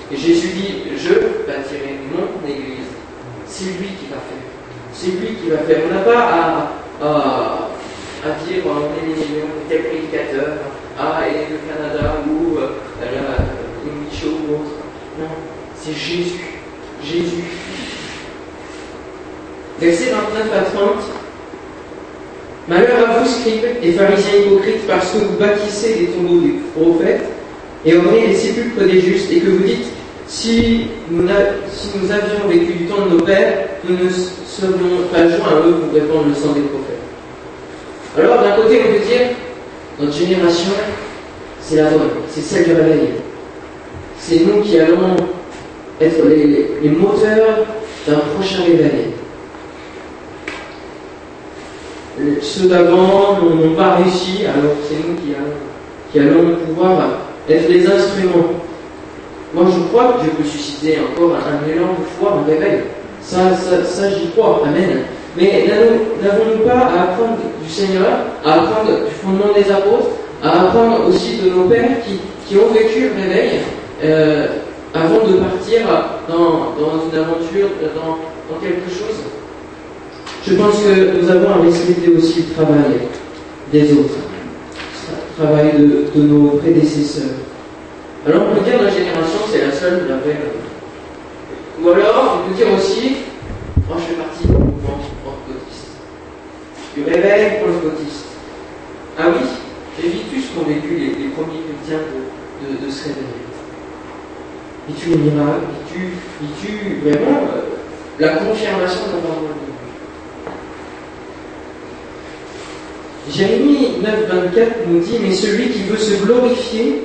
Et 0.09 0.15
Jésus 0.15 0.47
dit 0.55 0.83
Je 0.95 1.13
bâtirai 1.45 1.99
mon 2.13 2.47
Église. 2.47 2.87
C'est 3.45 3.65
lui 3.65 3.89
qui 3.99 4.07
va 4.09 4.15
faire. 4.15 4.43
C'est 4.93 5.07
lui 5.07 5.35
qui 5.35 5.49
va 5.49 5.57
faire. 5.57 5.81
On 5.89 5.93
n'a 5.93 6.01
pas 6.01 6.19
à, 6.19 7.05
à 7.05 7.69
à 8.25 8.29
dire 8.45 8.63
on 8.65 8.79
est 8.95 9.15
les 9.15 9.23
tel 9.67 9.83
prédicateur, 9.89 10.53
ah, 10.97 11.19
et 11.27 11.51
le 11.51 11.59
Canada 11.67 12.23
ou 12.25 12.57
euh, 12.57 12.69
la, 13.01 13.43
ou 14.29 14.53
autre. 14.53 14.71
Non, 15.19 15.27
c'est 15.75 15.93
Jésus. 15.93 16.39
Jésus. 17.03 17.43
Verset 19.83 20.11
29 20.11 20.57
à 20.57 20.61
30. 20.77 20.89
Malheur 22.69 23.09
à 23.09 23.19
vous, 23.19 23.29
scribes 23.29 23.65
et 23.83 23.91
pharisiens 23.91 24.39
hypocrites, 24.45 24.87
parce 24.87 25.11
que 25.11 25.17
vous 25.17 25.37
bâtissez 25.37 25.95
les 25.99 26.05
tombeaux 26.07 26.39
des 26.39 26.53
prophètes 26.73 27.25
et 27.85 27.97
ornez 27.97 28.27
les 28.27 28.35
sépulcres 28.35 28.85
des 28.85 29.01
justes, 29.01 29.29
et 29.29 29.41
que 29.41 29.49
vous 29.49 29.63
dites 29.63 29.87
si 30.25 30.87
nous, 31.11 31.29
avions 31.29 32.47
vécu 32.47 32.73
du 32.73 32.85
temps 32.85 33.05
de 33.07 33.17
nos 33.17 33.25
pères, 33.25 33.67
nous 33.83 34.05
ne 34.05 34.09
serions 34.09 35.03
pas 35.11 35.27
joints 35.27 35.49
à 35.49 35.67
eux 35.67 35.73
pour 35.73 35.93
répandre 35.93 36.27
le 36.29 36.33
sang 36.33 36.53
des 36.53 36.61
prophètes. 36.61 36.93
Alors, 38.17 38.41
d'un 38.41 38.55
côté, 38.55 38.79
on 38.87 38.93
peut 38.93 39.05
dire, 39.05 39.27
notre 39.99 40.13
génération, 40.17 40.71
c'est 41.59 41.75
la 41.75 41.89
bonne, 41.89 42.09
c'est 42.29 42.41
celle 42.41 42.63
du 42.63 42.73
réveil. 42.73 43.09
C'est 44.17 44.39
nous 44.45 44.61
qui 44.61 44.79
allons 44.79 45.17
être 45.99 46.25
les, 46.25 46.89
moteurs 46.89 47.65
d'un 48.07 48.19
prochain 48.33 48.63
réveil. 48.63 49.11
Ceux 52.41 52.67
d'avant 52.67 53.39
n'ont 53.41 53.75
pas 53.75 53.95
réussi, 53.95 54.45
alors 54.45 54.75
c'est 54.87 54.97
nous 55.07 55.15
qui 56.11 56.19
allons, 56.19 56.55
pouvoir 56.67 56.99
être 57.49 57.69
les 57.69 57.87
instruments. 57.87 58.53
Moi, 59.53 59.65
je 59.73 59.79
crois 59.91 60.13
que 60.13 60.23
Dieu 60.23 60.31
peut 60.37 60.47
susciter 60.47 60.99
encore 60.99 61.35
un, 61.35 61.69
élan 61.71 61.87
de 61.87 62.05
foi, 62.19 62.39
un 62.39 62.49
réveil. 62.49 62.81
Ça, 63.21 63.39
j'y 64.09 64.29
crois. 64.29 64.61
Amen. 64.65 65.03
Mais 65.35 65.65
n'avons-nous 66.21 66.67
pas 66.67 66.77
à 66.77 67.03
apprendre 67.03 67.37
du 67.63 67.69
Seigneur, 67.69 68.05
à 68.45 68.53
apprendre 68.53 68.91
du 69.05 69.13
fondement 69.21 69.53
des 69.55 69.71
apôtres, 69.71 70.11
à 70.43 70.65
apprendre 70.65 71.07
aussi 71.07 71.37
de 71.37 71.49
nos 71.49 71.63
pères 71.63 71.97
qui, 72.05 72.57
ont 72.57 72.71
vécu 72.71 73.09
le 73.09 73.23
réveil 73.23 73.61
euh, 74.03 74.47
avant 74.93 75.25
de 75.27 75.37
partir 75.37 75.81
dans, 76.29 76.75
une 77.11 77.19
aventure, 77.19 77.69
dans, 77.95 78.59
quelque 78.61 78.89
chose? 78.89 79.23
Je 80.45 80.55
pense 80.55 80.75
que 80.83 81.21
nous 81.21 81.29
avons 81.29 81.49
à 81.49 81.61
respecter 81.61 82.09
aussi 82.09 82.43
le 82.49 82.53
travail 82.53 82.99
des 83.71 83.93
autres, 83.93 84.15
le 85.39 85.43
travail 85.43 85.71
de, 85.77 86.21
nos 86.21 86.57
prédécesseurs. 86.57 87.31
Alors 88.27 88.47
on 88.49 88.55
peut 88.55 88.69
dire 88.69 88.81
la 88.81 88.89
génération, 88.89 89.39
c'est 89.49 89.65
la 89.65 89.71
seule 89.71 90.03
qui 90.03 90.09
l'avait. 90.09 90.39
Ou 91.81 91.89
alors, 91.89 92.39
on 92.43 92.49
peut 92.49 92.55
dire 92.55 92.67
aussi, 92.77 93.17
moi 93.87 93.97
je 93.99 94.13
fais 94.13 94.21
partie 94.21 94.47
du 94.47 94.51
mouvement 94.51 94.99
du 96.95 97.03
réveil 97.03 97.59
gotiste. 97.83 98.25
Ah 99.17 99.27
oui, 99.29 99.47
j'ai 99.97 100.09
vécu 100.09 100.41
ce 100.41 100.53
qu'ont 100.53 100.67
vécu 100.67 100.97
les, 100.97 101.29
premiers 101.29 101.61
chrétiens 101.63 101.99
de, 101.99 102.67
de, 102.67 102.85
de, 102.85 102.91
ce 102.91 103.07
réveil. 103.07 103.43
Tu 104.99 105.09
les 105.09 105.31
miracles, 105.31 105.65
tu 105.89 106.99
vraiment 107.01 107.41
euh, 107.55 107.61
la 108.19 108.29
confirmation 108.35 109.07
de 109.07 109.15
la 109.15 109.21
parole 109.21 109.47
de 109.47 109.65
Dieu? 109.65 109.72
Jérémie 113.31 113.99
9, 114.01 114.27
24 114.29 114.71
nous 114.87 114.99
dit 114.99 115.17
Mais 115.21 115.33
celui 115.33 115.69
qui 115.69 115.83
veut 115.83 115.97
se 115.97 116.23
glorifier, 116.23 117.03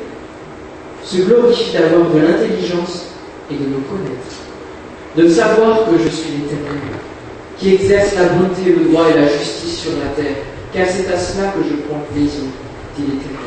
se 1.04 1.18
glorifie 1.22 1.72
d'avoir 1.72 2.10
de 2.10 2.18
l'intelligence 2.18 3.14
et 3.50 3.54
de 3.54 3.60
me 3.60 3.80
connaître, 3.88 4.36
de 5.16 5.28
savoir 5.28 5.86
que 5.86 6.02
je 6.02 6.08
suis 6.08 6.30
l'éternel 6.32 6.80
qui 7.58 7.74
exerce 7.74 8.14
la 8.14 8.24
bonté, 8.24 8.64
le 8.64 8.88
droit 8.88 9.06
et 9.10 9.20
la 9.20 9.26
justice 9.26 9.80
sur 9.80 9.92
la 9.92 10.10
terre, 10.14 10.36
car 10.72 10.86
c'est 10.86 11.12
à 11.12 11.18
cela 11.18 11.48
que 11.48 11.62
je 11.68 11.76
prends 11.88 12.00
plaisir, 12.12 12.42
dit 12.96 13.02
l'Éternel. 13.02 13.38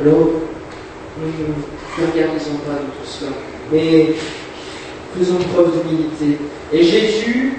Alors, 0.00 0.28
ne 1.20 2.06
regardons 2.06 2.58
pas 2.66 2.72
de 2.72 2.86
tout 2.86 3.06
cela, 3.06 3.30
mais 3.72 4.14
faisons 5.16 5.38
preuve 5.52 5.72
d'humilité. 5.72 6.38
Et 6.72 6.82
Jésus, 6.82 7.54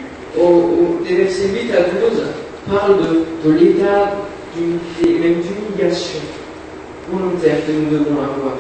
des 1.08 1.16
versets 1.16 1.48
8 1.48 1.72
à 1.74 1.82
12, 2.10 2.24
parle 2.70 2.98
de, 3.46 3.52
l'état 3.52 4.18
d'humilité, 4.56 5.20
même 5.20 5.42
d'humiliation 5.42 6.20
volontaire 7.10 7.66
que 7.66 7.72
nous 7.72 7.90
devons 7.90 8.16
avoir. 8.16 8.58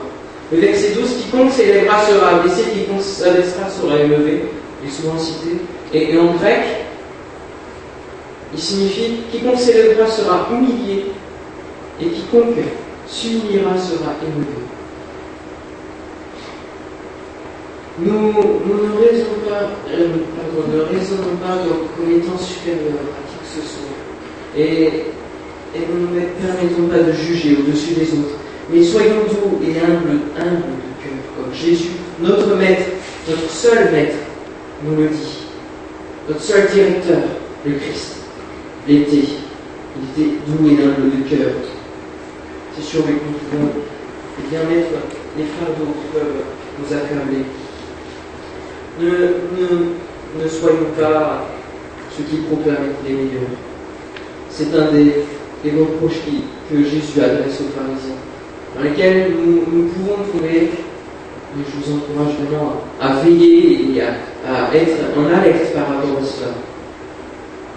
Le 0.52 0.60
verset 0.60 0.92
12, 0.92 1.24
quiconque 1.24 1.52
s'élèvera 1.52 2.06
sera 2.06 2.40
abaissé, 2.40 2.64
quiconque 2.74 3.02
s'abaissera 3.02 3.70
sera 3.70 4.00
élevé, 4.00 4.46
est 4.86 4.90
souvent 4.90 5.18
cité. 5.18 5.58
Et, 5.94 6.18
en 6.18 6.34
grec, 6.36 6.62
il 8.54 8.60
signifie 8.60 9.18
quiconque 9.32 9.60
s'élèvera 9.60 10.08
sera 10.08 10.48
humilié, 10.52 11.08
et 12.02 12.06
quiconque 12.06 12.64
s'humiliera 13.08 13.78
sera 13.78 14.14
élevé. 14.22 14.66
Nous, 18.00 18.14
ne 18.14 18.94
raisonnons 19.02 19.42
pas, 19.50 19.72
euh, 19.92 20.10
pardon, 20.36 20.70
ne 20.70 20.82
pas 20.82 22.38
supérieurs 22.38 22.94
à 22.94 23.26
qui 23.26 23.38
que 23.42 23.48
ce 23.50 23.68
soit. 23.68 24.56
Et, 24.56 25.06
nous 25.76 26.16
ne 26.16 26.22
permettons 26.22 26.88
pas 26.92 27.04
de 27.04 27.12
juger 27.12 27.58
au-dessus 27.60 27.96
des 27.96 28.12
autres. 28.14 28.38
Mais 28.72 28.84
soyons 28.84 29.26
doux 29.30 29.60
et 29.64 29.80
humbles, 29.80 30.22
humbles 30.38 30.78
de 30.78 30.94
cœur, 31.02 31.18
comme 31.36 31.54
Jésus, 31.54 31.90
notre 32.22 32.56
maître, 32.56 32.84
notre 33.28 33.50
seul 33.50 33.92
maître, 33.92 34.18
nous 34.84 34.96
le 34.96 35.08
dit. 35.08 35.48
Notre 36.28 36.42
seul 36.42 36.68
directeur, 36.72 37.22
le 37.66 37.74
Christ, 37.74 38.18
l'était. 38.88 39.30
Il 39.98 40.24
était 40.24 40.36
doux 40.46 40.68
et 40.68 40.84
humble 40.84 41.18
de 41.18 41.30
cœur. 41.30 41.52
C'est 42.76 42.84
sûr 42.84 43.04
que 43.04 43.10
nous 43.10 43.18
pouvons 43.50 43.72
bien 44.52 44.60
mettre 44.64 44.90
les 45.36 45.46
fardeaux 45.46 45.94
qui 45.94 46.14
peuvent 46.14 46.44
nous 46.80 46.94
accabler. 46.96 47.44
Ne, 49.00 50.48
soyons 50.48 50.92
pas 51.00 51.46
ceux 52.16 52.24
qui 52.24 52.38
proclament 52.38 52.94
les 53.08 53.14
meilleurs. 53.14 53.50
C'est 54.50 54.74
un 54.76 54.92
des, 54.92 55.24
des 55.64 55.72
reproches 55.80 56.22
que 56.70 56.84
Jésus 56.84 57.22
adresse 57.22 57.62
aux 57.62 57.80
pharisiens 57.80 58.18
dans 58.78 58.84
lesquels 58.84 59.32
nous, 59.34 59.88
pouvons 59.88 60.24
trouver, 60.30 60.64
et 60.64 60.70
je 61.58 61.92
vous 61.92 61.98
encourage 61.98 62.36
vraiment 62.40 62.74
à, 63.02 63.16
veiller 63.24 63.96
et 63.96 64.02
à, 64.02 64.76
être 64.76 65.18
en 65.18 65.26
alerte 65.26 65.74
par 65.74 65.88
rapport 65.88 66.22
à 66.22 66.26
cela. 66.26 66.52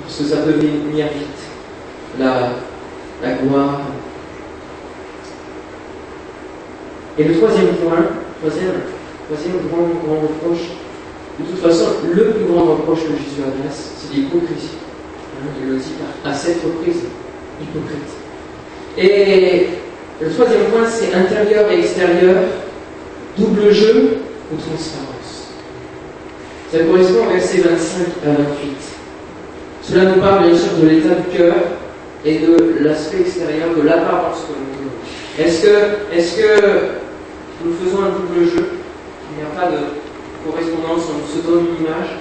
Parce 0.03 0.19
que 0.19 0.25
ça 0.25 0.37
peut 0.39 0.53
venir 0.53 1.07
vite, 1.07 1.41
la, 2.19 2.51
la 3.23 3.33
gloire. 3.35 3.81
Et 7.19 7.25
le 7.25 7.35
troisième 7.39 7.75
point, 7.77 8.07
troisième, 8.41 8.73
troisième 9.29 9.57
grand, 9.69 9.89
grand 10.05 10.21
reproche, 10.21 10.69
de 11.41 11.47
toute 11.47 11.61
façon, 11.61 11.87
le 12.13 12.31
plus 12.31 12.45
grand 12.45 12.65
reproche 12.65 13.01
que 13.01 13.13
Jésus 13.13 13.43
adresse, 13.47 13.93
c'est 13.97 14.15
l'hypocrisie. 14.15 14.77
Hein, 15.41 15.49
il 15.63 15.71
le 15.71 15.77
dit 15.79 15.93
à 16.25 16.35
cette 16.35 16.63
reprise, 16.63 17.03
hypocrite. 17.61 18.11
Et 18.99 19.69
le 20.21 20.31
troisième 20.31 20.65
point, 20.65 20.85
c'est 20.87 21.15
intérieur 21.15 21.71
et 21.71 21.79
extérieur, 21.79 22.37
double 23.39 23.73
jeu 23.73 24.19
ou 24.53 24.57
transparence. 24.57 25.49
Ça 26.71 26.79
correspond 26.81 27.27
au 27.27 27.33
verset 27.33 27.59
25 27.59 28.07
à 28.27 28.31
28. 28.31 28.47
Cela 29.83 30.05
nous 30.05 30.21
parle 30.21 30.47
bien 30.47 30.57
sûr 30.57 30.73
de 30.81 30.89
l'état 30.89 31.15
du 31.15 31.37
cœur 31.37 31.55
et 32.25 32.39
de 32.39 32.77
l'aspect 32.81 33.21
extérieur, 33.21 33.75
de 33.75 33.83
l'apparence 33.83 34.41
que 34.41 34.53
nous 34.53 34.77
voulons. 34.77 34.91
Est-ce 35.39 35.63
que, 35.63 35.69
est 36.15 36.37
que 36.37 36.81
nous 37.65 37.75
faisons 37.83 38.03
un 38.03 38.11
double 38.11 38.45
jeu? 38.45 38.67
Il 39.33 39.39
n'y 39.39 39.51
a 39.51 39.59
pas 39.59 39.71
de 39.71 40.00
correspondance, 40.45 41.05
on 41.11 41.25
se 41.27 41.41
donne 41.47 41.67
une 41.77 41.85
image 41.85 42.17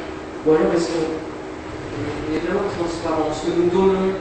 Ou 0.46 0.52
alors 0.52 0.72
est-ce 0.76 0.92
qu'on 0.92 2.36
est 2.36 2.44
vraiment 2.44 2.68
transparent? 2.78 3.30
Ce 3.34 3.48
que 3.48 3.56
nous 3.58 3.70
donnons 3.70 4.14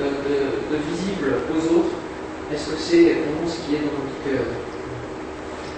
euh, 0.00 0.62
de 0.70 0.76
visible 0.90 1.42
aux 1.50 1.62
autres, 1.74 1.94
est-ce 2.52 2.70
que 2.70 2.78
c'est 2.78 3.22
vraiment 3.22 3.46
ce 3.46 3.58
qui 3.64 3.76
est 3.76 3.84
dans 3.84 3.96
notre 3.96 4.18
cœur? 4.24 4.44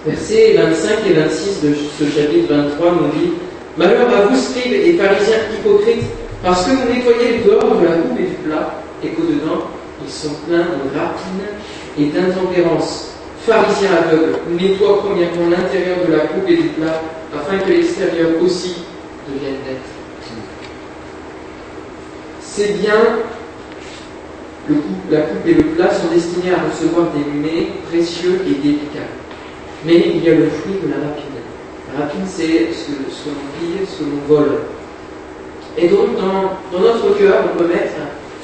Versets 0.05 0.53
25 0.53 1.09
et 1.09 1.13
26 1.13 1.61
de 1.63 1.73
ce 1.97 2.05
chapitre 2.05 2.53
23 2.53 2.91
nous 2.91 3.19
dit 3.19 3.33
Malheur 3.77 4.07
à 4.07 4.21
vous, 4.27 4.35
scribes 4.37 4.71
et 4.73 4.93
pharisiens 4.93 5.51
hypocrites, 5.51 6.05
parce 6.43 6.65
que 6.65 6.71
vous 6.71 6.93
nettoyez 6.93 7.37
le 7.37 7.43
dehors 7.43 7.75
de 7.75 7.85
la 7.85 7.91
coupe 7.93 8.19
et 8.19 8.23
du 8.23 8.35
plat, 8.45 8.81
et 9.03 9.09
qu'au-dedans, 9.09 9.67
ils 10.05 10.11
sont 10.11 10.33
pleins 10.47 10.59
de 10.59 10.97
rapine 10.97 11.43
et 11.99 12.05
d'intempérance. 12.05 13.11
Pharisiens 13.45 13.89
aveugles, 14.03 14.37
nettoie 14.49 14.99
premièrement 14.99 15.49
l'intérieur 15.49 15.97
de 16.07 16.13
la 16.13 16.19
coupe 16.27 16.47
et 16.47 16.55
du 16.55 16.69
plat, 16.69 17.01
afin 17.35 17.57
que 17.59 17.69
l'extérieur 17.69 18.29
aussi 18.41 18.75
devienne 19.27 19.59
net. 19.65 19.81
C'est 22.41 22.81
bien 22.81 22.95
la 25.11 25.21
coupe 25.21 25.45
et 25.45 25.53
le 25.53 25.63
plat 25.63 25.89
sont 25.91 26.07
destinés 26.13 26.53
à 26.53 26.69
recevoir 26.69 27.07
des 27.11 27.39
mets 27.39 27.67
précieux 27.89 28.41
et 28.47 28.55
délicats. 28.55 29.11
Mais 29.85 30.11
il 30.15 30.23
y 30.23 30.29
a 30.29 30.35
le 30.35 30.49
fruit 30.49 30.75
de 30.83 30.89
la 30.89 31.07
rapine. 31.07 31.25
La 31.93 32.05
rapine, 32.05 32.25
c'est 32.27 32.73
ce, 32.73 32.91
que 32.91 33.29
l'on 33.29 33.59
pille, 33.59 33.85
ce 33.87 33.99
que 33.99 34.09
l'on 34.09 34.35
vole. 34.35 34.57
Et 35.77 35.87
donc, 35.87 36.17
dans, 36.17 36.79
notre 36.79 37.17
cœur, 37.17 37.43
on 37.53 37.57
peut 37.57 37.67
mettre 37.67 37.93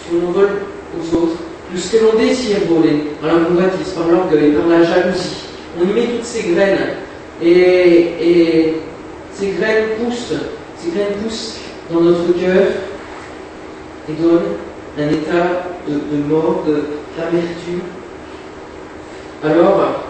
ce 0.04 0.12
que 0.12 0.22
l'on 0.22 0.32
vole 0.32 0.50
aux 0.96 1.16
autres, 1.16 1.38
tout 1.72 1.78
ce 1.78 1.96
que 1.96 2.04
l'on 2.04 2.20
désire 2.20 2.58
voler, 2.70 3.14
par 3.20 3.34
la 3.34 3.46
convoitise, 3.46 3.90
par 3.96 4.08
l'orgueil, 4.08 4.52
par 4.52 4.68
la 4.68 4.84
jalousie. 4.84 5.48
On 5.80 5.90
y 5.90 5.94
met 5.94 6.08
toutes 6.08 6.26
ces 6.26 6.50
graines. 6.50 6.78
Et, 7.44 8.74
ces 9.34 9.48
graines 9.52 9.86
poussent, 9.98 10.34
ces 10.78 10.92
graines 10.92 11.16
poussent 11.24 11.58
dans 11.92 12.02
notre 12.02 12.40
cœur 12.40 12.68
et 14.08 14.14
donnent 14.22 14.58
un 15.00 15.10
état 15.10 15.64
de, 15.88 16.18
mort, 16.30 16.64
d'amertume. 17.18 17.82
Alors, 19.44 20.04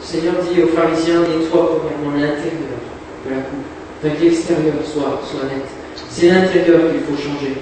le 0.00 0.04
Seigneur 0.04 0.34
dit 0.42 0.62
aux 0.62 0.68
pharisiens, 0.68 1.20
nettoie 1.20 1.78
premièrement 1.78 2.16
l'intérieur 2.18 2.74
de 3.24 3.30
la 3.30 3.36
coupe, 3.36 3.64
afin 4.02 4.14
que 4.16 4.24
l'extérieur 4.24 4.74
soit, 4.84 5.20
soit 5.30 5.48
net. 5.48 5.64
C'est 6.10 6.28
l'intérieur 6.28 6.80
qu'il 6.90 7.00
faut 7.02 7.16
changer. 7.16 7.54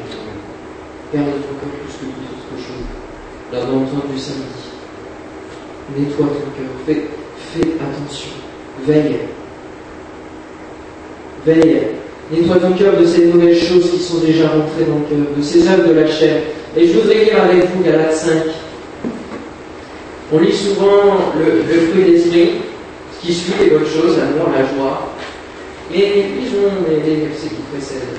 Garde 1.12 1.26
ton 1.26 1.54
cœur 1.60 1.72
plus 1.84 1.92
que 1.92 2.04
toute 2.04 2.32
autre 2.32 2.56
chose. 2.56 2.86
L'avons 3.52 3.82
entendu 3.82 4.18
samedi. 4.18 4.72
Nettoie 5.94 6.26
ton 6.26 6.50
cœur. 6.56 6.70
Fais, 6.86 7.21
fais 7.52 7.68
attention. 7.80 8.30
Veille. 8.86 9.18
Veille 11.46 11.82
Nettoie 12.30 12.56
ton 12.56 12.72
cœur 12.72 12.96
de 12.98 13.04
ces 13.04 13.26
nouvelles 13.26 13.58
choses 13.58 13.90
qui 13.90 13.98
sont 13.98 14.18
déjà 14.18 14.48
rentrées 14.48 14.84
dans 14.88 15.00
le 15.00 15.24
cœur, 15.24 15.36
de 15.36 15.42
ces 15.42 15.68
œuvres 15.68 15.88
de 15.88 15.92
la 15.92 16.06
chair. 16.06 16.40
Et 16.76 16.86
je 16.86 16.98
voudrais 16.98 17.24
lire 17.24 17.42
avec 17.42 17.68
vous 17.74 17.82
Galates 17.82 18.14
5. 18.14 18.32
On 20.32 20.38
lit 20.38 20.52
souvent 20.52 21.32
le, 21.38 21.62
fruit 21.62 22.04
des 22.04 22.16
esprits, 22.16 22.50
ce 23.20 23.26
qui 23.26 23.34
suit 23.34 23.52
les 23.60 23.70
bonnes 23.70 23.84
choses, 23.84 24.16
l'amour, 24.16 24.48
la 24.50 24.62
joie. 24.62 25.12
Mais 25.90 26.24
lisons 26.40 26.72
les 26.88 27.26
versets 27.26 27.48
qui 27.48 27.62
précèdent. 27.70 28.18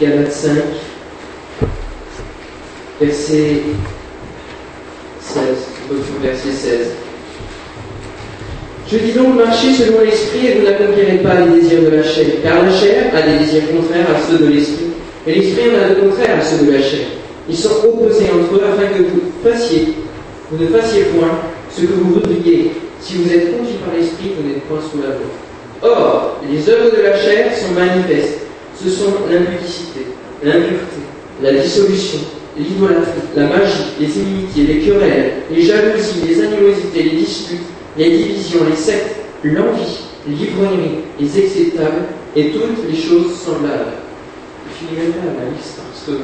Galates 0.00 0.32
5, 0.32 0.50
verset 3.00 3.62
16, 5.20 5.42
verset 6.22 6.52
16. 6.52 6.86
Je 8.90 8.98
dis 8.98 9.12
donc, 9.12 9.34
marchez 9.34 9.74
selon 9.74 10.00
l'esprit 10.02 10.46
et 10.46 10.54
vous 10.54 10.66
n'accomplirez 10.66 11.18
pas 11.18 11.40
les 11.40 11.60
désirs 11.60 11.82
de 11.82 11.96
la 11.96 12.04
chair, 12.04 12.26
car 12.44 12.62
la 12.62 12.72
chair 12.72 13.12
a 13.12 13.22
des 13.22 13.38
désirs 13.44 13.64
contraires 13.74 14.06
à 14.14 14.20
ceux 14.30 14.38
de 14.38 14.52
l'esprit, 14.52 14.86
et 15.26 15.34
l'esprit 15.34 15.64
en 15.70 15.84
a 15.84 15.88
de 15.88 16.00
contraires 16.00 16.38
à 16.38 16.42
ceux 16.42 16.64
de 16.64 16.70
la 16.70 16.80
chair. 16.80 17.06
Ils 17.48 17.56
sont 17.56 17.84
opposés 17.84 18.26
entre 18.26 18.54
eux 18.54 18.62
afin 18.72 18.86
que 18.96 19.02
vous 19.02 19.32
fassiez, 19.42 19.94
vous 20.52 20.64
ne 20.64 20.68
fassiez 20.68 21.06
point 21.06 21.40
ce 21.74 21.80
que 21.82 21.92
vous 21.92 22.14
voudriez. 22.14 22.70
Si 23.00 23.16
vous 23.16 23.32
êtes 23.32 23.56
conduit 23.56 23.74
par 23.84 23.94
l'esprit, 23.96 24.32
vous 24.38 24.48
n'êtes 24.48 24.62
point 24.64 24.78
sous 24.80 24.98
la 24.98 25.08
loi. 25.08 25.26
Or, 25.82 26.40
les 26.48 26.68
œuvres 26.68 26.96
de 26.96 27.02
la 27.02 27.16
chair 27.16 27.52
sont 27.56 27.72
manifestes. 27.74 28.47
Ce 28.82 28.90
sont 28.90 29.12
l'impudicité, 29.28 30.06
l'impureté, 30.42 31.02
la 31.42 31.52
dissolution, 31.52 32.20
l'idolâtrie, 32.56 33.22
la 33.34 33.46
magie, 33.46 33.94
les 33.98 34.18
inimitiés, 34.18 34.66
les 34.66 34.80
querelles, 34.80 35.32
les 35.50 35.62
jalousies, 35.62 36.20
les 36.28 36.40
animosités, 36.42 37.02
les 37.02 37.16
disputes, 37.16 37.66
les 37.96 38.10
divisions, 38.18 38.60
les 38.70 38.76
sectes, 38.76 39.16
l'envie, 39.42 39.98
l'ivrognerie, 40.28 40.98
les 41.18 41.38
acceptables 41.38 42.04
et 42.36 42.50
toutes 42.52 42.88
les 42.88 42.96
choses 42.96 43.34
semblables. 43.40 43.94
Je 44.68 44.86
finis 44.86 45.00
même 45.00 45.12
pas 45.12 45.26
la 45.26 45.50
liste 45.50 45.78
parce 45.78 46.04
que 46.06 46.22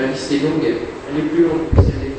la 0.00 0.06
liste 0.06 0.32
est 0.32 0.44
longue, 0.44 0.64
elle 0.64 1.18
est 1.18 1.28
plus 1.28 1.42
longue 1.42 1.68
que 1.74 1.82
celle 1.82 2.00
des 2.00 2.16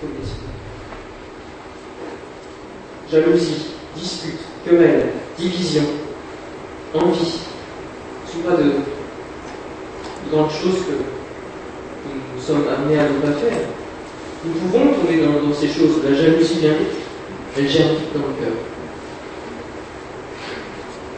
Jalousie, 3.09 3.67
dispute, 3.95 4.39
querelle, 4.65 5.13
division, 5.39 5.83
envie, 6.93 7.39
sont 8.29 8.39
pas 8.45 8.57
de, 8.57 8.71
de 10.27 10.35
grandes 10.35 10.51
choses 10.51 10.83
que 10.85 10.93
nous 12.35 12.41
sommes 12.41 12.65
amenés 12.67 12.99
à 12.99 13.03
ne 13.03 13.19
pas 13.19 13.39
faire. 13.39 13.57
Nous 14.45 14.53
pouvons 14.53 14.93
tomber 14.93 15.17
dans, 15.17 15.53
ces 15.53 15.67
choses. 15.67 16.01
La 16.03 16.15
jalousie 16.15 16.59
vient 16.59 16.73
vite, 16.73 16.97
elle 17.57 17.69
gère 17.69 17.89
vite 17.89 18.13
dans 18.13 18.19
le 18.19 18.33
cœur. 18.39 18.55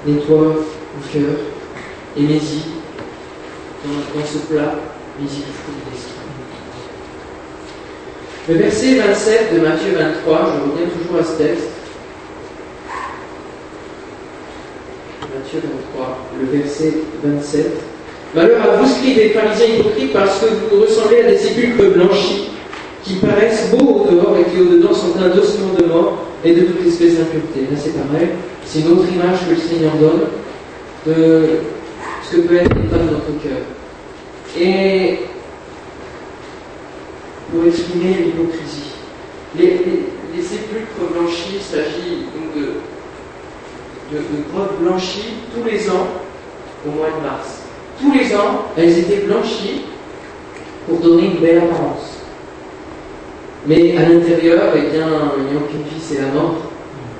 Nettoie 0.06 0.56
le 0.96 1.20
cœur 1.20 1.36
et 2.18 2.22
mets-y 2.22 2.62
dans, 3.86 4.26
ce 4.26 4.38
plat, 4.48 4.76
mets-y 5.20 5.40
le 5.40 5.54
fruit 5.54 5.76
de 5.86 5.92
l'esprit. 5.92 6.16
Le 8.48 8.56
verset 8.56 8.96
27 8.96 9.54
de 9.54 9.60
Matthieu 9.60 9.92
23, 9.96 10.56
je 10.56 10.72
reviens 10.72 10.88
toujours 10.88 11.20
à 11.20 11.24
ce 11.24 11.38
texte. 11.38 11.70
Matthieu 15.22 15.62
23, 15.62 16.18
le 16.40 16.58
verset 16.58 16.94
27. 17.24 17.89
Malheur 18.36 18.62
à 18.62 18.78
vous, 18.78 18.88
scribes 18.88 19.18
et 19.18 19.30
pharisiens 19.30 19.66
hypocrites, 19.66 20.14
parce 20.14 20.40
que 20.40 20.46
vous 20.76 20.82
ressemblez 20.82 21.22
à 21.22 21.32
des 21.32 21.38
sépulcres 21.38 21.96
blanchis, 21.96 22.50
qui 23.04 23.16
paraissent 23.16 23.72
beaux 23.72 24.06
au 24.06 24.12
dehors 24.12 24.38
et 24.38 24.44
qui 24.52 24.62
au-dedans 24.62 24.94
sont 24.94 25.18
un 25.20 25.30
d'ossements 25.30 25.74
de 25.80 25.86
mort 25.86 26.26
et 26.44 26.54
de 26.54 26.62
toute 26.62 26.86
espèce 26.86 27.18
d'impureté. 27.18 27.62
Là, 27.72 27.78
c'est 27.78 27.96
pareil. 27.98 28.30
C'est 28.66 28.82
une 28.82 28.92
autre 28.92 29.12
image 29.12 29.46
que 29.48 29.56
le 29.56 29.60
Seigneur 29.60 29.94
donne 30.00 30.28
de 31.08 31.48
ce 32.24 32.36
que 32.36 32.42
peut 32.42 32.58
être 32.58 32.76
l'état 32.76 32.98
de 32.98 33.10
notre 33.10 33.42
cœur. 33.42 33.64
Et 34.60 35.20
pour 37.52 37.66
exprimer 37.66 38.14
l'hypocrisie. 38.26 38.94
Les, 39.58 39.80
sépulcres 40.40 41.12
blanchis, 41.14 41.56
il 41.56 41.62
s'agit 41.62 42.28
de, 42.56 42.62
de, 44.16 44.18
de 44.18 44.54
grottes 44.54 44.80
blanchies 44.80 45.34
tous 45.54 45.70
les 45.70 45.90
ans 45.90 46.08
au 46.88 46.92
mois 46.92 47.08
de 47.08 47.28
mars 47.28 47.59
tous 48.00 48.12
les 48.12 48.36
ans, 48.36 48.66
elles 48.78 48.98
étaient 48.98 49.26
blanchies 49.26 49.82
pour 50.88 51.00
donner 51.00 51.28
une 51.28 51.40
belle 51.40 51.58
apparence. 51.58 52.20
Mais 53.68 53.98
à 53.98 54.08
l'intérieur, 54.08 54.74
eh 54.76 54.92
bien, 54.92 55.08
il 55.38 55.44
n'y 55.44 55.58
a 55.58 55.62
aucune 55.62 55.82
vie, 55.82 56.02
c'est 56.02 56.22
la 56.22 56.28
mort. 56.28 56.56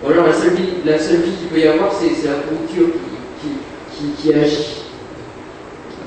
Alors 0.08 0.28
la 0.28 0.34
seule 0.34 0.54
vie, 0.54 0.70
la 0.86 0.98
seule 0.98 1.18
vie 1.18 1.32
qu'il 1.32 1.48
peut 1.50 1.60
y 1.60 1.68
avoir, 1.68 1.92
c'est 1.94 2.26
la 2.26 2.36
pourriture 2.36 2.96
qui, 3.42 3.50
qui, 3.98 4.22
qui, 4.22 4.34
agit. 4.34 4.84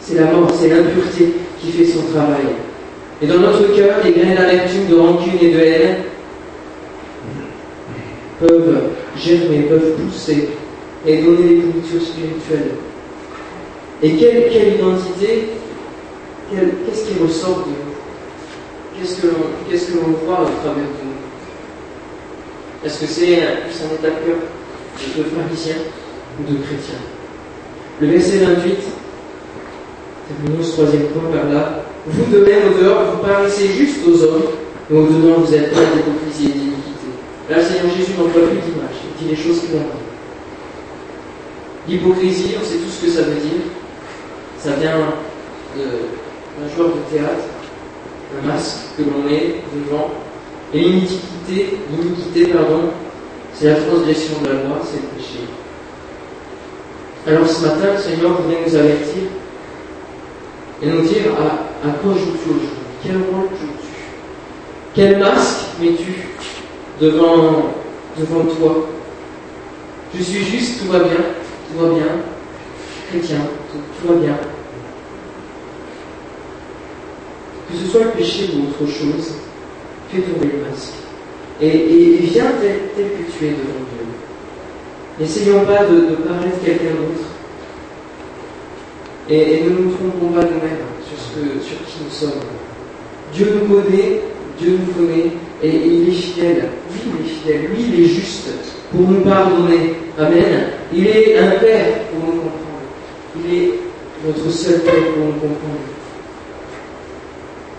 c'est 0.01 0.15
la 0.15 0.33
mort, 0.33 0.49
c'est 0.59 0.69
l'impureté 0.69 1.35
qui 1.61 1.71
fait 1.71 1.85
son 1.85 2.03
travail. 2.13 2.47
Et 3.21 3.27
dans 3.27 3.39
notre 3.39 3.77
cœur, 3.77 3.99
les 4.03 4.13
graines 4.13 4.35
d'amertume, 4.35 4.87
de 4.89 4.97
rancune 4.97 5.39
et 5.41 5.51
de 5.51 5.59
haine 5.59 5.97
peuvent 8.41 8.83
germer, 9.17 9.67
peuvent 9.69 9.93
pousser 9.93 10.49
et 11.07 11.23
donner 11.23 11.49
des 11.49 11.61
pourritures 11.61 12.03
spirituelles. 12.03 12.73
Et 14.03 14.17
quelle, 14.17 14.75
identité, 14.75 15.49
qu'est-ce 16.51 17.05
qui 17.05 17.23
ressort 17.23 17.65
de 17.67 17.71
nous 17.71 17.93
Qu'est-ce 18.99 19.23
que 19.23 19.29
l'on 19.29 19.47
qu'est-ce 19.71 19.93
que 19.93 19.99
voit 19.99 20.41
au 20.43 20.51
travers 20.61 20.75
de 20.75 21.03
nous? 21.05 21.23
Est-ce 22.85 23.01
que 23.01 23.07
c'est 23.07 23.37
plus 23.37 23.81
un 23.81 23.95
état 23.95 24.09
de 24.09 25.23
de 25.23 25.25
pharisien 25.25 25.77
ou 26.39 26.53
de 26.53 26.59
chrétien 26.59 26.99
Le 28.01 28.09
verset 28.09 28.39
28, 28.39 28.77
terminons 30.29 30.63
ce 30.63 30.73
troisième 30.73 31.07
point 31.09 31.31
par 31.31 31.51
là. 31.53 31.85
Vous 32.07 32.33
de 32.33 32.45
même 32.45 32.73
au 32.73 32.83
dehors, 32.83 33.05
vous 33.13 33.23
paraissez 33.25 33.69
juste 33.69 34.01
aux 34.07 34.23
hommes, 34.25 34.43
mais 34.91 34.99
au 34.99 35.07
dedans 35.07 35.39
vous 35.39 35.55
êtes 35.55 35.71
plein 35.71 35.83
d'hypocrisie 35.83 36.51
et 36.51 36.59
d'iniquité. 36.59 37.09
Là, 37.49 37.63
Seigneur 37.63 37.95
Jésus 37.97 38.13
n'emploie 38.19 38.43
plus 38.43 38.59
d'image, 38.59 38.99
il 39.21 39.25
dit 39.25 39.31
les 39.31 39.41
choses 39.41 39.61
clairement. 39.61 40.03
L'hypocrisie, 41.89 42.57
on 42.61 42.65
sait 42.65 42.79
tout 42.79 42.91
ce 42.91 43.07
que 43.07 43.11
ça 43.11 43.23
veut 43.23 43.41
dire. 43.41 43.63
Ça 44.63 44.71
vient 44.81 44.97
d'un 45.77 46.75
joueur 46.77 46.91
de 46.91 47.01
théâtre, 47.13 47.47
un 48.39 48.47
masque 48.47 48.77
que 48.97 49.03
l'on 49.03 49.29
met 49.29 49.57
devant. 49.75 50.11
Et 50.73 50.79
l'iniquité, 50.79 52.47
pardon, 52.53 52.91
c'est 53.53 53.67
la 53.67 53.77
transgression 53.77 54.41
de 54.41 54.47
la 54.47 54.55
loi, 54.55 54.79
c'est 54.85 55.01
le 55.01 55.09
péché. 55.17 55.41
Alors 57.27 57.49
ce 57.49 57.67
matin, 57.67 57.93
le 57.97 58.01
Seigneur 58.01 58.41
voudrait 58.41 58.61
nous 58.67 58.77
avertir 58.77 59.23
et 60.81 60.87
nous 60.87 61.03
dire 61.03 61.33
à, 61.39 61.89
à 61.89 61.93
quoi 61.95 62.13
joues-tu 62.13 62.51
aujourd'hui? 62.51 62.69
Quel 63.03 63.17
rôle 63.17 63.49
joues-tu? 63.51 63.93
Quel 64.95 65.19
masque 65.19 65.67
mets-tu 65.81 66.29
devant, 67.01 67.73
devant 68.17 68.45
toi? 68.45 68.87
Je 70.15 70.23
suis 70.23 70.45
juste, 70.45 70.81
tout 70.81 70.93
va 70.93 71.01
bien, 71.01 71.17
tout 71.17 71.85
va 71.85 71.95
bien, 71.95 72.07
chrétien, 73.09 73.39
tout, 73.73 74.09
va 74.09 74.15
bien. 74.21 74.37
Que 77.73 77.79
ce 77.79 77.91
soit 77.91 78.05
le 78.05 78.11
péché 78.11 78.51
ou 78.55 78.69
autre 78.69 78.93
chose, 78.93 79.33
fais 80.11 80.21
tomber 80.21 80.53
le 80.53 80.69
masque. 80.69 80.93
Et, 81.59 82.19
viens 82.21 82.53
tel, 82.61 82.81
que 82.97 83.39
tu 83.39 83.47
es 83.47 83.51
devant 83.51 83.81
Dieu. 83.89 84.05
N'essayons 85.19 85.65
pas 85.65 85.85
de, 85.87 86.11
de 86.11 86.15
paraître 86.17 86.63
quelqu'un 86.63 86.91
d'autre. 86.91 87.29
Et, 89.31 89.63
ne 89.65 89.71
nous 89.71 89.91
trompons 89.93 90.35
pas 90.35 90.43
nous-mêmes 90.43 90.93
sur 91.63 91.77
qui 91.87 92.05
nous 92.05 92.11
sommes. 92.11 92.41
Dieu 93.33 93.55
nous 93.55 93.75
connaît, 93.75 94.21
Dieu 94.61 94.79
nous 94.79 94.93
connaît, 94.93 95.31
et, 95.63 95.69
et 95.69 95.87
il 95.87 96.09
est 96.09 96.13
fidèle. 96.13 96.69
Oui, 96.91 97.01
il 97.07 97.25
est 97.25 97.29
fidèle. 97.29 97.71
Lui, 97.71 97.85
il 97.89 98.05
est 98.05 98.09
juste 98.09 98.51
pour 98.91 99.09
nous 99.09 99.21
pardonner. 99.21 99.95
Amen. 100.19 100.67
Il 100.93 101.07
est 101.07 101.39
un 101.39 101.53
Père 101.53 101.87
pour 102.11 102.27
nous 102.27 102.41
comprendre. 102.41 102.83
Il 103.37 103.55
est 103.55 103.71
notre 104.27 104.51
seul 104.51 104.81
Père 104.81 105.15
pour 105.15 105.25
nous 105.25 105.33
comprendre. 105.33 105.81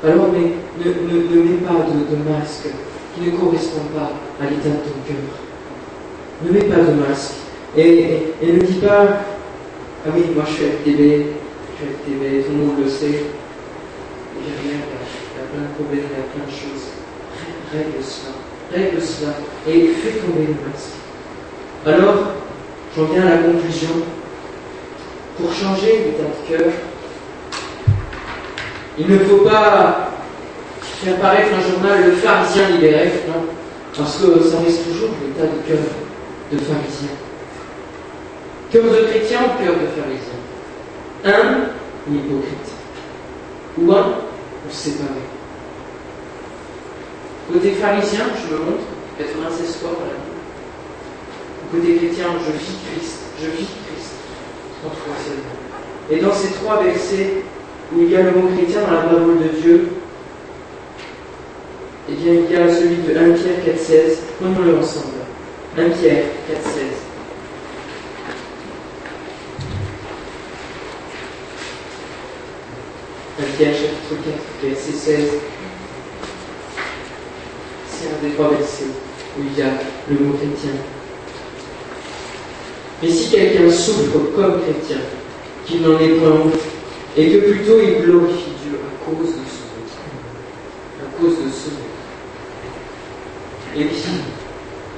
Alors, 0.06 0.28
ne, 0.34 0.40
ne, 0.40 1.16
ne 1.16 1.44
mets 1.44 1.62
pas 1.66 1.86
de, 1.88 2.30
masque 2.30 2.68
qui 3.16 3.22
ne 3.22 3.38
correspond 3.38 3.86
pas 3.96 4.12
à 4.44 4.50
l'état 4.50 4.70
de 4.70 4.84
ton 4.84 5.00
cœur. 5.08 5.16
Ne 6.44 6.52
mets 6.52 6.66
pas 6.66 6.82
de 6.82 6.92
masque. 6.92 7.36
Et, 7.78 8.34
et, 8.42 8.52
ne 8.52 8.60
dis 8.60 8.80
pas, 8.80 9.22
ah 10.06 10.10
oui, 10.14 10.24
moi 10.36 10.44
je 10.46 10.52
suis 10.52 10.66
FTB, 10.66 11.00
je 11.72 11.80
suis 11.80 11.94
FTB, 11.94 12.46
tout 12.46 12.52
le 12.52 12.58
monde 12.58 12.84
le 12.84 12.90
sait. 12.90 13.24
Il 14.36 14.44
il 14.66 14.72
y 14.72 14.76
a 14.76 15.46
plein 15.50 15.62
de 15.62 15.74
problèmes, 15.76 16.04
il 16.12 16.18
y 16.18 16.22
a 16.22 16.28
plein 16.34 16.46
de 16.46 16.52
choses. 16.52 16.92
Règle 17.72 18.04
cela, 18.04 18.34
règle 18.74 19.02
cela, 19.02 19.34
et 19.68 19.88
fais 19.88 20.20
tomber 20.20 20.48
le 20.48 20.70
masque. 20.70 21.00
Alors, 21.86 22.34
j'en 22.96 23.06
viens 23.06 23.26
à 23.26 23.30
la 23.30 23.38
conclusion. 23.38 24.04
Pour 25.38 25.52
changer 25.52 26.06
l'état 26.06 26.30
de 26.30 26.58
cœur, 26.58 26.74
il 28.98 29.08
ne 29.08 29.20
faut 29.20 29.38
pas 29.38 30.12
faire 31.04 31.18
paraître 31.18 31.50
un 31.56 31.72
journal 31.72 32.06
le 32.06 32.12
pharisien 32.14 32.70
libéré, 32.70 33.12
non, 33.28 33.46
parce 33.98 34.18
que 34.18 34.44
ça 34.44 34.60
reste 34.60 34.84
toujours 34.92 35.10
l'état 35.22 35.48
de 35.48 35.60
cœur 35.68 35.84
de 36.52 36.58
pharisien. 36.58 37.10
Cœur 38.72 38.84
de 38.84 39.08
chrétien 39.08 39.40
ou 39.42 39.64
cœur 39.64 39.74
de 39.74 39.88
pharisien 39.88 40.40
Un 41.26 41.68
ou 42.08 42.16
hypocrite 42.16 42.72
Ou 43.78 43.92
un 43.92 44.08
ou 44.08 44.72
séparé 44.72 45.10
Côté 47.52 47.72
pharisien, 47.72 48.26
je 48.42 48.54
me 48.54 48.60
montre, 48.60 48.84
96 49.18 49.78
fois 49.78 49.92
voilà. 49.98 50.14
Côté 51.72 51.98
chrétien, 51.98 52.26
je 52.46 52.52
vis 52.52 52.78
Christ, 52.88 53.20
je 53.42 53.48
vis 53.48 53.68
Christ. 53.88 54.14
Et 56.12 56.20
dans 56.20 56.34
ces 56.34 56.52
trois 56.54 56.84
versets 56.84 57.44
il 57.96 58.10
y 58.10 58.16
a 58.16 58.24
le 58.24 58.32
mot 58.32 58.50
chrétien 58.56 58.82
dans 58.82 58.92
la 58.92 59.02
parole 59.02 59.38
de 59.40 59.62
Dieu, 59.62 59.90
eh 62.10 62.14
bien, 62.14 62.34
il 62.34 62.52
y 62.52 62.56
a 62.56 62.74
celui 62.74 62.98
de 62.98 63.12
1 63.12 63.34
Pierre 63.34 63.76
4,16. 63.76 64.18
Prenons-le 64.40 64.78
ensemble. 64.78 65.24
1 65.78 65.90
Pierre 65.90 66.26
4,16. 66.50 67.04
Pierre 73.58 73.74
chapitre 73.74 74.24
4, 74.62 74.70
verset 74.70 74.92
16. 74.92 75.30
C'est 77.88 78.08
un 78.08 78.28
des 78.28 78.34
trois 78.34 78.50
versets 78.50 78.86
où 79.38 79.42
il 79.44 79.60
y 79.60 79.62
a 79.62 79.74
le 80.10 80.20
mot 80.20 80.34
chrétien. 80.34 80.72
Mais 83.02 83.10
si 83.10 83.30
quelqu'un 83.30 83.70
souffre 83.70 84.18
comme 84.36 84.62
chrétien, 84.62 84.98
qu'il 85.66 85.82
n'en 85.82 86.00
est 86.00 86.10
point 86.20 86.30
honte, 86.30 86.60
et 87.16 87.30
que 87.30 87.38
plutôt 87.52 87.80
il 87.80 88.04
glorifie 88.04 88.54
Dieu 88.64 88.80
à 88.80 89.06
cause 89.06 89.28
de 89.28 89.34
son 89.34 89.66
nom, 89.70 90.26
à 91.02 91.22
cause 91.22 91.38
de. 91.38 91.54
Et 93.76 93.86
puis, 93.86 94.04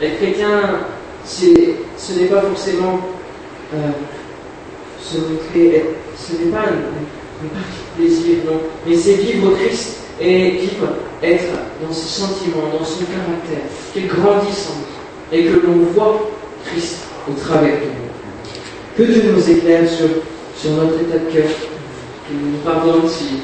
être 0.02 0.18
chrétien, 0.18 0.80
ce 1.26 2.14
n'est 2.20 2.26
pas 2.26 2.42
forcément 2.42 3.00
euh, 3.74 3.92
se 5.02 5.18
montrer, 5.18 5.86
ce 6.18 6.34
n'est 6.34 6.52
pas 6.52 6.60
un, 6.60 7.98
plaisir, 7.98 8.38
non, 8.46 8.60
mais 8.86 8.98
c'est 8.98 9.14
vivre 9.14 9.54
Christ 9.58 10.00
et 10.20 10.52
vivre, 10.52 10.88
être 11.22 11.54
dans 11.82 11.94
ses 11.94 12.22
sentiments, 12.22 12.70
dans 12.78 12.86
son 12.86 13.06
caractère, 13.06 13.70
qu'il 13.94 14.08
grandisse 14.08 14.70
en 14.70 14.80
nous 14.80 15.38
et 15.38 15.46
que 15.46 15.66
l'on 15.66 15.78
voit 15.94 16.30
Christ 16.66 17.06
au 17.30 17.34
travers 17.34 17.76
de 17.76 17.86
nous. 17.86 18.98
Que 18.98 19.04
Dieu 19.04 19.32
nous 19.32 19.50
éclaire 19.50 19.90
sur, 19.90 20.08
sur 20.58 20.72
notre 20.72 21.02
état 21.02 21.18
de 21.18 21.32
cœur, 21.32 21.50
qu'il 22.28 22.38
nous 22.38 22.58
pardonne 22.64 23.08
si, 23.08 23.42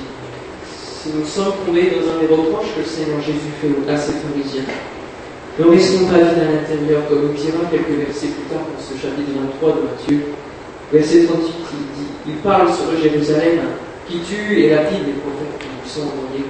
si 0.66 1.10
nous 1.16 1.26
sommes 1.26 1.54
tombés 1.66 1.92
dans 1.92 2.06
un 2.14 2.20
des 2.20 2.34
reproches 2.34 2.74
que 2.76 2.82
le 2.82 2.86
Seigneur 2.86 3.22
Jésus 3.22 3.54
fait 3.62 3.92
à 3.92 3.98
ces 3.98 4.14
pharisiens. 4.14 4.70
Ne 5.60 5.66
restons 5.70 6.06
pas 6.06 6.18
vides 6.18 6.42
à 6.42 6.52
l'intérieur, 6.52 7.08
comme 7.10 7.28
nous 7.28 7.34
dira 7.34 7.60
quelques 7.70 7.98
versets 8.00 8.34
plus 8.34 8.48
tard 8.50 8.66
dans 8.66 8.82
ce 8.82 8.98
chapitre 8.98 9.32
23 9.36 9.76
de 9.76 9.82
Matthieu. 9.86 10.34
Verset 10.92 11.26
38, 11.26 11.38
il 11.38 12.00
dit, 12.00 12.12
il 12.28 12.36
parle 12.38 12.68
sur 12.74 12.90
Jérusalem 13.02 13.60
qui 14.08 14.20
tue 14.20 14.60
et 14.60 14.70
lapide 14.70 15.06
les 15.06 15.20
prophètes 15.22 15.60
qui 15.60 15.68
nous 15.68 15.88
sont 15.88 16.08
envoyés. 16.08 16.48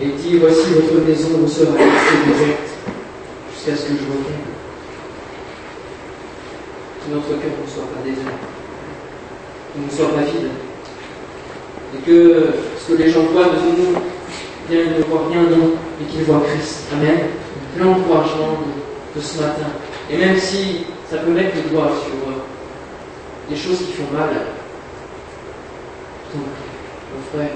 Et 0.00 0.06
dit, 0.16 0.38
voici 0.38 0.74
votre 0.74 1.06
maison 1.06 1.38
vous 1.38 1.48
sera 1.48 1.72
laissée 1.72 2.20
déserte 2.26 2.68
jusqu'à 3.52 3.76
ce 3.76 3.82
que 3.88 3.94
je 3.94 4.06
revienne. 4.06 4.46
Que 7.00 7.14
notre 7.14 7.28
cœur 7.28 7.54
ne 7.62 7.70
soit 7.70 7.84
pas 7.84 8.02
désert, 8.04 8.38
ne 9.76 9.90
soit 9.90 10.14
pas 10.14 10.22
vide. 10.22 10.65
Et 11.94 12.02
que 12.04 12.46
ce 12.78 12.92
que 12.92 13.02
les 13.02 13.10
gens 13.10 13.22
voient 13.32 13.44
de 13.44 13.80
nous, 13.80 13.92
bien, 14.68 14.80
ils 14.84 14.98
ne 14.98 15.04
voient 15.04 15.28
rien, 15.30 15.42
non, 15.42 15.72
mais 15.98 16.06
qu'ils 16.06 16.24
voient 16.24 16.42
Christ. 16.46 16.88
Amen 16.92 17.28
l'encouragement 17.78 18.58
de, 19.14 19.20
de, 19.20 19.24
ce 19.24 19.40
matin. 19.40 19.66
Et 20.10 20.16
même 20.16 20.38
si 20.38 20.86
ça 21.10 21.18
peut 21.18 21.32
mettre 21.32 21.56
le 21.56 21.70
doigt 21.70 21.90
sur 22.04 22.28
euh, 22.28 22.42
des 23.48 23.56
choses 23.56 23.78
qui 23.78 23.92
font 23.92 24.12
mal, 24.12 24.30
donc, 26.34 26.44
mon 27.14 27.38
frère, 27.38 27.52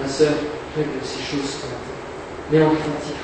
ma 0.00 0.08
soeur, 0.08 0.32
règle 0.76 0.90
ces 1.02 1.22
choses 1.22 1.48
ce 1.48 1.66
matin. 1.66 1.76
Mais 2.50 2.62
en 2.62 2.70
pratique. 2.70 3.16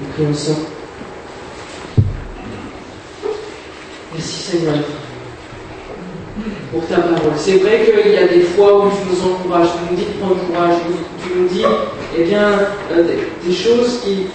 Nous 0.00 0.08
prions 0.08 0.34
ça. 0.34 0.52
Merci 4.12 4.42
Seigneur 4.42 4.74
pour 6.72 6.86
ta 6.86 6.96
parole. 6.96 7.32
C'est 7.36 7.58
vrai 7.58 7.84
qu'il 7.84 8.12
y 8.12 8.16
a 8.16 8.26
des 8.28 8.40
fois 8.40 8.86
où 8.86 8.90
tu 8.90 9.10
nous 9.10 9.32
encourages, 9.32 9.68
tu 9.68 9.90
nous 9.90 9.96
dis 9.96 10.06
de 10.06 10.18
prendre 10.18 10.36
courage, 10.46 10.76
tu 11.22 11.38
nous 11.38 11.48
dis 11.48 11.64
eh 12.18 12.24
bien, 12.24 12.50
euh, 12.92 13.04
des, 13.44 13.52
choses 13.52 14.00
qui, 14.02 14.26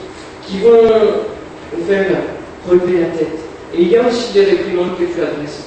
qui 0.46 0.60
vont 0.60 0.82
nous 1.78 1.86
faire 1.86 2.08
relever 2.68 3.02
la 3.02 3.08
tête. 3.08 3.40
Et 3.74 3.82
il 3.82 3.88
y 3.90 3.98
a 3.98 4.08
aussi 4.08 4.34
des 4.34 4.46
réprimandes 4.46 4.98
que 4.98 5.04
tu 5.04 5.22
adresses. 5.22 5.66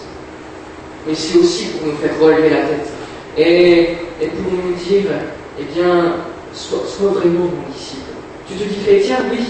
mais 1.07 1.15
c'est 1.15 1.39
aussi 1.39 1.67
pour 1.67 1.89
nous 1.89 1.97
faire 1.97 2.19
relever 2.21 2.51
la 2.51 2.63
tête. 2.63 2.89
Et, 3.37 3.81
et 4.21 4.27
pour 4.29 4.53
nous 4.53 4.75
dire, 4.75 5.11
eh 5.59 5.65
bien, 5.75 6.15
sois, 6.53 6.85
sois 6.87 7.11
vraiment 7.11 7.45
mon 7.45 7.73
disciple. 7.73 8.13
Tu 8.49 8.55
te 8.55 8.65
dis 8.65 8.81
chrétien, 8.85 9.17
oui, 9.31 9.41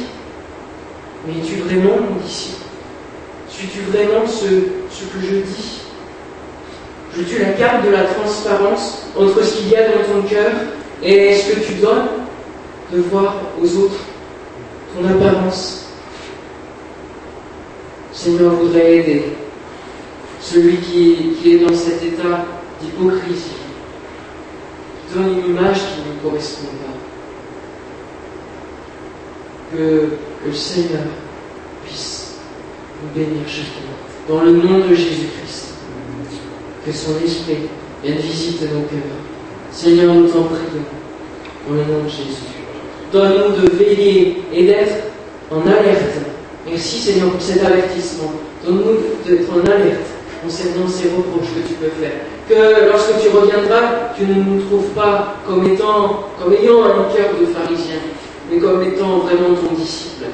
mais 1.26 1.34
es-tu 1.34 1.56
vraiment 1.62 1.96
mon 2.10 2.20
disciple? 2.24 2.64
Suis-tu 3.48 3.80
vraiment 3.90 4.26
ce, 4.26 4.46
ce 4.90 5.04
que 5.04 5.20
je 5.24 5.36
dis? 5.36 5.80
Je-tu 7.16 7.38
la 7.40 7.52
carte 7.52 7.84
de 7.84 7.90
la 7.90 8.04
transparence 8.04 9.06
entre 9.16 9.42
ce 9.42 9.56
qu'il 9.56 9.70
y 9.70 9.76
a 9.76 9.88
dans 9.88 10.04
ton 10.04 10.28
cœur 10.28 10.52
et 11.02 11.34
ce 11.34 11.52
que 11.52 11.60
tu 11.60 11.74
donnes 11.74 12.08
de 12.92 13.00
voir 13.00 13.36
aux 13.60 13.76
autres 13.76 14.00
ton 14.94 15.08
apparence? 15.08 15.86
Seigneur 18.12 18.52
voudrait 18.54 18.96
aider 18.96 19.24
celui 20.40 20.76
qui, 20.78 21.34
qui 21.40 21.54
est 21.54 21.58
dans 21.58 21.74
cet 21.74 22.02
état 22.02 22.44
d'hypocrisie, 22.80 23.52
qui 25.08 25.14
donne 25.14 25.38
une 25.38 25.50
image 25.50 25.78
qui 25.78 26.00
ne 26.00 26.30
correspond 26.30 26.66
pas. 26.66 26.94
Que, 29.76 30.08
que 30.42 30.48
le 30.48 30.54
Seigneur 30.54 31.02
puisse 31.84 32.34
nous 33.02 33.10
bénir 33.14 33.46
chacun. 33.46 33.86
Dans 34.28 34.42
le 34.42 34.52
nom 34.52 34.78
de 34.78 34.94
Jésus-Christ. 34.94 35.67
Que 36.88 36.94
son 36.94 37.22
esprit 37.22 37.68
vienne 38.02 38.16
visiter 38.16 38.64
nos 38.64 38.80
cœurs. 38.80 39.12
Seigneur, 39.70 40.14
nous 40.14 40.26
t'en 40.26 40.44
prions. 40.44 40.88
Dans 41.68 41.74
le 41.74 41.80
nom 41.80 42.04
de 42.04 42.08
Jésus. 42.08 42.48
Donne-nous 43.12 43.60
de 43.60 43.70
veiller 43.76 44.42
et 44.54 44.64
d'être 44.64 44.94
en 45.50 45.60
alerte. 45.66 46.16
Merci 46.66 46.98
Seigneur 46.98 47.28
pour 47.28 47.42
cet 47.42 47.62
avertissement. 47.62 48.32
Donne-nous 48.64 49.30
d'être 49.30 49.50
en 49.52 49.60
alerte 49.70 50.06
concernant 50.42 50.88
ces 50.88 51.08
reproches 51.10 51.52
que 51.56 51.68
tu 51.68 51.74
peux 51.74 51.92
faire. 52.00 52.22
Que 52.48 52.88
lorsque 52.90 53.20
tu 53.20 53.28
reviendras, 53.36 54.14
tu 54.16 54.24
ne 54.24 54.42
nous 54.42 54.62
trouves 54.62 54.88
pas 54.94 55.36
comme 55.46 55.70
étant, 55.70 56.30
comme 56.42 56.54
ayant 56.54 56.84
un 56.84 57.14
cœur 57.14 57.34
de 57.38 57.44
pharisien, 57.52 58.00
mais 58.50 58.58
comme 58.60 58.82
étant 58.82 59.18
vraiment 59.18 59.54
ton 59.56 59.74
disciple 59.74 60.24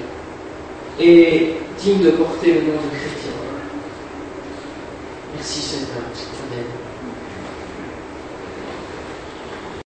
et 1.00 1.55
digne 1.80 1.98
de 1.98 2.11
porter 2.12 2.52
le 2.52 2.61
nom 2.61 2.78
de 2.78 2.96
chrétien. 2.96 3.32
Merci 5.34 5.61
Seigneur. 5.61 6.34